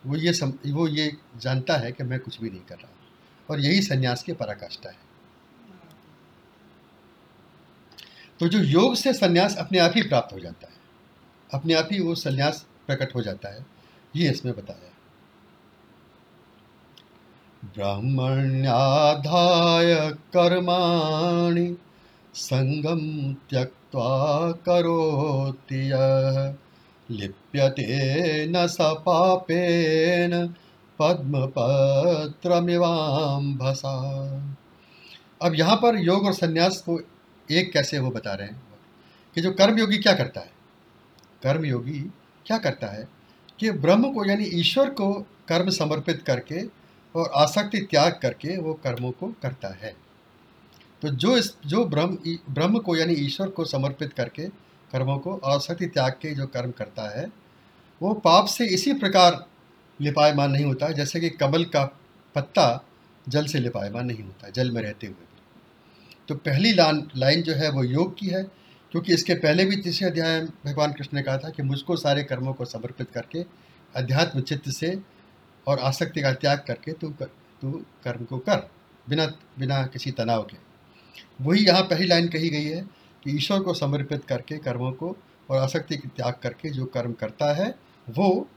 वो 0.06 0.16
ये 0.16 0.34
सम, 0.34 0.54
वो 0.68 0.88
ये 0.88 1.18
जानता 1.38 1.78
है 1.78 1.92
कि 1.92 2.04
मैं 2.04 2.20
कुछ 2.20 2.40
भी 2.42 2.50
नहीं 2.50 2.62
कर 2.62 2.76
रहा 2.76 2.90
और 3.50 3.60
यही 3.60 3.82
संन्यास 3.82 4.24
की 4.24 4.34
पराकाष्ठा 4.34 4.90
है। 4.90 5.02
तो 8.40 8.48
जो 8.48 8.60
योग 8.60 8.96
से 8.96 9.14
संन्यास 9.14 9.58
अपने 9.58 9.80
आप 9.80 9.94
ही 9.96 10.02
प्राप्त 10.02 10.34
हो 10.34 10.40
जाता 10.40 10.68
है 10.68 10.74
अपने 11.54 11.74
आप 11.74 11.90
ही 11.92 12.00
वो 12.00 12.16
सन्यास 12.16 12.66
प्रकट 12.88 13.16
हो 13.16 13.22
जाता 13.22 13.50
है 13.50 13.66
ये 14.16 14.30
इसमें 14.32 14.54
बताया 14.56 14.90
ब्रह्मण्याधाय 17.76 18.56
कर्माणि 20.34 21.78
संगम 22.36 23.02
त्यक्त्वा 23.50 24.52
करोति 24.66 25.82
यः। 25.92 26.56
लिप्यते 27.12 28.46
न 28.46 28.68
स 28.68 28.78
पापेन 28.82 30.48
पद्मपत्रमिवाम्भसा। 31.00 31.74
अब 35.42 35.56
यहाँ 35.56 35.76
पर 35.76 35.96
योग 36.00 36.26
और 36.26 36.34
संन्यास 36.34 36.82
को 36.82 37.00
एक 37.52 37.72
कैसे 37.74 38.00
वो 38.00 38.12
बता 38.12 38.34
रहे 38.34 38.48
हैं 38.48 38.62
कि 39.36 39.42
जो 39.42 39.52
कर्मयोगी 39.52 39.98
क्या 39.98 40.14
करता 40.14 40.42
है? 40.42 40.52
कर्मयोगी 41.44 42.00
क्या 42.46 42.58
करता 42.58 42.88
है 42.88 43.08
कि 43.60 43.72
ब्रह्म 43.72 44.12
को 44.14 44.26
यानी 44.26 44.44
ईश्वर 44.60 44.90
को 44.90 45.14
कर्म 45.48 45.70
समर्पित 45.70 46.22
करके 46.22 46.64
और 47.16 47.32
आसक्ति 47.36 47.78
त्याग 47.92 48.20
करके 48.22 48.58
वो 48.58 48.74
कर्मों 48.74 49.12
को 49.12 49.28
करता 49.42 49.68
है। 49.68 49.94
तो 51.02 51.10
जो 51.10 51.38
इस, 51.38 51.54
जो 51.66 51.86
ब्रह्म 51.86 52.18
ब्रह्म 52.50 52.80
को 52.80 52.96
यानी 52.96 53.14
ईश्वर 53.14 53.50
को 53.50 53.66
समर्पित 53.66 54.14
करके 54.14 54.48
कर्मों 54.94 55.18
को 55.18 55.36
आसक्ति 55.46 55.86
त्याग 55.88 56.12
के 56.12 56.34
जो 56.36 56.48
कर्म 56.48 56.72
करता 56.72 57.10
है, 57.20 57.28
वो 58.02 58.14
पाप 58.14 58.46
से 58.46 58.66
इसी 58.66 58.94
प्रकार 58.94 59.46
लिपायमान 60.00 60.52
नहीं 60.52 60.66
होता, 60.66 60.90
जैसे 60.90 61.20
कि 61.20 61.30
कमल 61.30 61.64
का 61.66 61.84
पत्ता 62.36 62.84
जल 63.28 63.46
से 63.46 63.60
लिपायमान 63.60 64.06
नहीं 64.06 64.24
होता, 64.24 64.50
जल 64.50 64.72
में 64.72 64.82
रहते 64.82 65.08
हुए 65.08 65.16
भी। 65.16 65.28
तो 66.28 66.36
पहली 66.36 66.74
लाइन 66.74 67.08
लाइन 67.16 67.42
जो 67.42 67.54
है 67.54 67.70
वो 67.70 67.84
योग 67.84 68.18
की 68.18 68.28
है, 68.28 68.44
क्योंकि 68.92 69.14
इसके 69.14 69.34
पहले 69.34 69.66
भी 69.66 69.76
तीसरे 69.76 70.08
अध्याय 70.10 70.42
भगवान 70.66 70.92
कृष्ण 70.94 71.18
ने 71.18 71.24
कहा 71.24 71.38
था 71.38 71.50
कि 71.50 71.64
मुझको 71.64 71.96
सारे 71.96 72.24
कर्मों 72.24 72.54
को 72.54 72.66
समर्पित 72.66 73.12
करके, 73.12 73.46
अध्यात्म 73.96 74.42
चित्त 74.42 74.70
से 74.70 74.98
और 75.68 75.80
आसक्ति 75.80 76.22
का 76.22 76.34
त्याग 76.34 76.64
करके 76.68 76.94
तू 76.94 77.10
कर, 77.10 77.26
तू 77.62 77.72
कर्म 78.04 78.26
को 78.26 78.38
कर, 78.40 78.70
बिना 79.10 79.26
बिना 79.60 79.86
किसी 79.86 80.12
तनाव 80.12 80.44
के। 80.44 80.58
वही 81.42 81.66
यहाँ 81.66 81.82
पहली 81.84 82.08
लाइन 82.08 82.28
कही 82.28 82.50
गई 82.50 82.64
है 82.64 82.86
ईश्वर 83.30 83.60
को 83.60 83.74
समर्पित 83.74 84.26
करके, 84.26 84.58
कर्मों 84.58 84.92
को 84.92 85.18
और 85.50 85.58
आसक्ति 85.58 85.98
के 85.98 86.08
त्याग 86.08 86.36
करके 86.44 86.70
जो 86.70 86.86
कर्म 86.86 87.14
करता 87.14 87.54
है, 87.54 87.76
वो 88.10 88.48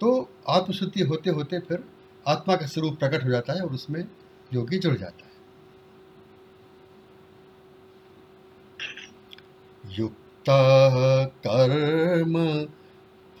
तो 0.00 0.30
आत्मशुद्धि 0.48 1.00
होते 1.00 1.30
होते 1.30 1.58
फिर 1.58 1.84
आत्मा 2.28 2.56
का 2.56 2.66
स्वरूप 2.66 2.98
प्रकट 2.98 3.24
हो 3.24 3.30
जाता 3.30 3.52
है 3.52 3.60
और 3.60 3.70
उसमें 3.70 4.04
योगी 4.54 4.78
जुड़ 4.78 4.96
जाता 4.96 5.24
है। 5.24 5.28
युक्त 9.98 10.44
कर्म 11.46 12.64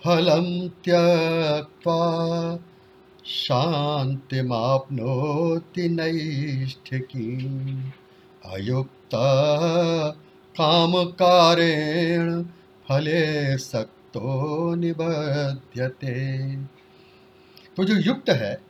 फलम 0.04 0.68
त्यक्त्वा 0.68 2.00
शान्तिमाप्नोति 3.28 5.88
नैष्ठिकी। 5.88 7.58
अयुक्त 8.44 9.10
कामकारेण 10.56 12.44
फले 12.88 13.58
सक्तो 13.58 14.74
निबध्यते। 14.74 16.56
तो 17.76 17.84
जो 17.84 17.94
युक्त 17.94 18.30
है, 18.30 18.62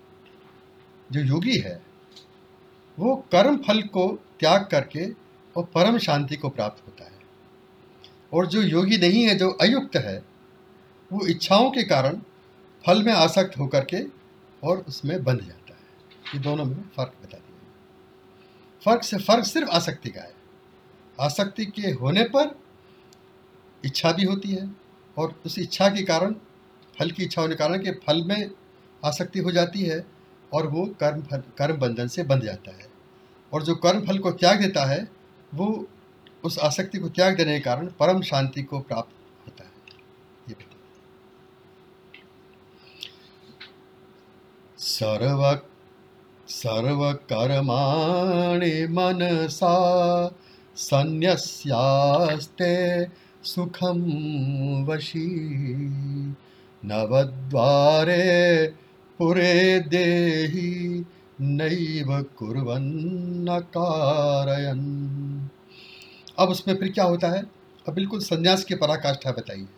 जो 1.12 1.20
योगी 1.20 1.59
है, 1.59 1.82
वो 2.98 3.16
कर्म 3.16 3.56
फल 3.56 3.82
को 3.82 4.18
त्याग 4.40 4.68
करके 4.70 5.06
और 5.56 5.64
परम 5.64 5.98
शांति 5.98 6.36
को 6.36 6.48
प्राप्त 6.48 6.86
होता 6.86 7.04
है। 7.04 7.12
और 8.32 8.46
जो 8.46 8.62
योगी 8.62 8.98
नहीं 8.98 9.22
है, 9.22 9.34
जो 9.34 9.50
अयुक्त 9.50 9.96
है, 9.96 10.22
वो 11.12 11.26
इच्छाओं 11.26 11.70
के 11.70 11.82
कारण 11.82 12.20
फल 12.86 13.02
में 13.02 13.12
आसक्त 13.12 13.59
होकर 13.59 13.84
के 13.84 14.17
और 14.64 14.78
उसमें 14.78 15.24
बंध 15.24 15.40
जाता 15.40 15.72
है। 15.72 15.80
ये 16.34 16.38
दोनों 16.38 16.64
में 16.64 16.76
फ़र्क 16.76 17.12
बता 17.22 17.38
दिया। 17.38 17.59
फ़र्क 18.84 19.02
से 19.02 19.18
फ़र्क 19.18 19.44
सिर्फ़ 19.44 19.70
आसक्ति 19.70 20.11
का 20.11 20.20
है। 20.20 20.34
आसक्ति 21.20 21.66
के 21.66 21.90
होने 21.90 22.24
पर 22.24 22.61
इच्छा 23.84 24.12
भी 24.12 24.24
होती 24.24 24.48
है 24.48 24.70
और 25.18 25.42
उस 25.46 25.59
इच्छा 25.59 25.88
के 25.88 26.02
कारण, 26.02 26.32
फल 26.98 27.11
की 27.11 27.24
इच्छा 27.24 27.42
होने 27.42 27.54
के 27.54 27.59
कारण 27.59 27.82
के 27.82 27.90
फल 27.90 28.24
में 28.24 28.50
आसक्ति 29.04 29.38
हो 29.38 29.50
जाती 29.50 29.82
है 29.82 30.06
और 30.52 30.66
वो 30.66 30.86
कर्म 30.86 31.22
फल, 31.22 31.42
कर्म 31.59 31.76
बंधन 31.76 32.09
से 32.09 32.22
बंध 32.22 32.42
जाता 32.42 32.70
है। 32.70 32.88
और 33.52 33.62
जो 33.62 33.74
कर्म 33.74 34.06
फल 34.06 34.18
को 34.18 34.30
त्याग 34.30 34.61
देता 34.61 34.84
है, 34.84 35.09
वो 35.54 35.88
उस 36.44 36.59
आसक्ति 36.59 36.98
को 36.98 37.09
त्याग 37.09 37.36
देने 37.36 37.54
के 37.54 37.61
कारण 37.61 37.86
परम 37.86 38.22
शांति 38.22 38.62
को 38.62 38.80
प्राप्त 38.80 39.12
होता 39.46 39.64
है 39.64 39.70
ये 40.48 40.54
बता 40.54 40.76
सर्व 44.78 45.60
सर्वकर्माणि 46.48 48.86
मनसा 48.90 49.74
संन्यस्यास्ते 50.76 53.06
सुखम 53.44 54.04
वशी 54.84 55.28
नवद्वारे 56.84 58.66
पुरे 59.18 59.80
देहि 59.80 61.04
नैव 61.40 62.22
कुर्वन्न 62.22 63.58
कारयन् 63.58 65.48
अब 66.38 66.48
उसमें 66.48 66.76
फिर 66.76 66.92
क्या 66.92 67.04
होता 67.04 67.28
है? 67.28 67.42
अब 67.88 67.94
बिल्कुल 67.94 68.20
संन्यास 68.20 68.64
की 68.64 68.74
पराकाष्ठा 68.74 69.32
बताइए 69.32 69.68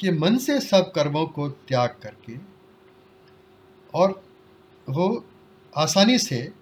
कि 0.00 0.10
मन 0.10 0.38
से 0.38 0.60
सब 0.60 0.92
कर्मों 0.92 1.26
को 1.26 1.48
त्याग 1.48 1.96
करके 2.02 2.49
और 3.94 4.24
वो 4.88 5.24
आसानी 5.76 6.18
से 6.18 6.52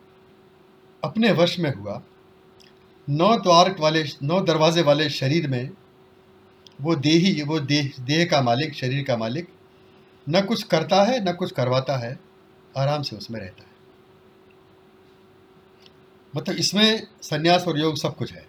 अपने 1.05 1.33
वश 1.33 1.59
में 1.59 1.74
हुआ। 1.74 2.03
नौ 3.09 3.37
द्वार 3.37 3.76
वाले, 3.81 4.05
नौ 4.22 4.41
दरवाजे 4.41 4.83
वाले 4.83 5.11
शरीर 5.11 5.49
में 5.49 5.70
वो 6.81 6.95
देही 6.95 7.43
वो 7.43 7.61
देह 7.61 7.93
देह 8.01 8.24
का 8.24 8.43
मालिक, 8.43 8.74
शरीर 8.74 9.05
का 9.05 9.16
मालिक, 9.16 9.49
न 10.29 10.41
कुछ 10.41 10.62
करता 10.62 11.03
है, 11.03 11.24
न 11.24 11.33
कुछ 11.33 11.53
करवाता 11.53 11.97
है, 11.97 12.20
आराम 12.76 13.03
से 13.03 13.16
उसमें 13.16 13.41
रहता 13.41 13.62
है। 13.62 13.68
मतलब 16.37 16.57
इसमें 16.57 17.07
संन्यास 17.22 17.64
और 17.68 17.79
योग 17.79 17.97
सब 17.97 18.16
कुछ 18.16 18.33
है। 18.33 18.49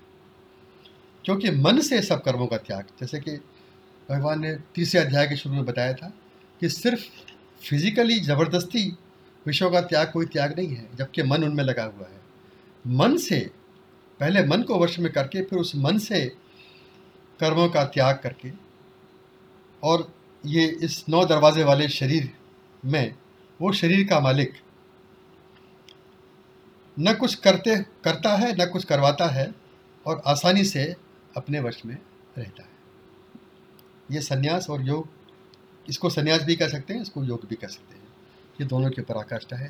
क्योंकि 1.26 1.52
मन 1.52 1.80
से 1.80 2.02
सब 2.02 2.24
कर्मों 2.24 2.48
का 2.48 2.58
त्याग, 2.58 2.84
जैसे 3.02 3.20
कि 3.20 3.32
भगवान 4.10 4.40
ने 4.40 4.56
तीसरे 4.56 5.02
अध्याय 5.02 5.28
के 5.28 5.36
शुरू 5.36 5.56
में 5.56 5.66
बताया 5.66 5.94
था 5.94 6.14
कि 6.60 6.70
सिर्फ़ 6.70 7.29
फिजिकली 7.62 8.20
ज़बरदस्ती 8.20 8.98
विषयों 9.46 9.72
का 9.72 9.82
त्याग 9.82 10.12
कोई 10.12 10.26
त्याग 10.26 10.60
नहीं 10.60 10.76
है, 10.76 10.90
जबकि 10.96 11.24
मन 11.24 11.44
उनमें 11.44 11.64
लगा 11.64 11.84
हुआ 11.84 12.08
है। 12.08 12.22
मन 12.86 13.18
से, 13.18 13.52
पहले 14.20 14.46
मन 14.46 14.62
को 14.62 14.80
वश 14.80 15.00
में 15.00 15.12
करके, 15.12 15.42
फिर 15.42 15.60
उस 15.60 15.76
मन 15.76 15.98
से 15.98 16.26
कर्मों 17.40 17.70
का 17.70 17.84
त्याग 17.84 18.20
करके, 18.24 18.52
और 19.84 20.14
ये 20.46 20.68
इस 20.68 21.06
नौ 21.10 21.26
दरवाजे 21.26 21.64
वाले 21.64 21.90
शरीर 21.90 22.34
में, 22.86 23.16
वो 23.62 23.74
शरीर 23.74 24.08
का 24.08 24.20
मालिक, 24.20 24.54
न 27.00 27.14
कुछ 27.14 27.36
करते, 27.36 27.76
करता 27.78 28.36
है, 28.36 28.56
न 28.62 28.70
कुछ 28.70 28.84
करवाता 28.84 29.28
है, 29.28 29.56
और 30.08 30.22
आसानी 30.28 30.64
से 30.64 30.96
अपने 31.38 31.60
वश 31.60 31.82
में 31.86 31.98
रहता 32.38 32.64
है। 32.64 32.70
ये 34.12 34.22
संन्यास 34.22 34.70
और 34.70 34.82
योग 34.82 35.10
इसको 35.90 36.10
संन्यास 36.10 36.44
भी 36.44 36.56
कह 36.56 36.68
सकते 36.68 36.94
हैं, 36.94 37.02
इसको 37.02 37.24
योग 37.24 37.48
भी 37.50 37.56
कह 37.56 37.68
सकते 37.68 37.96
हैं। 37.96 38.08
ये 38.62 38.68
दोनों 38.68 38.90
की 38.90 39.02
पराकाष्ठा 39.02 39.56
है। 39.56 39.68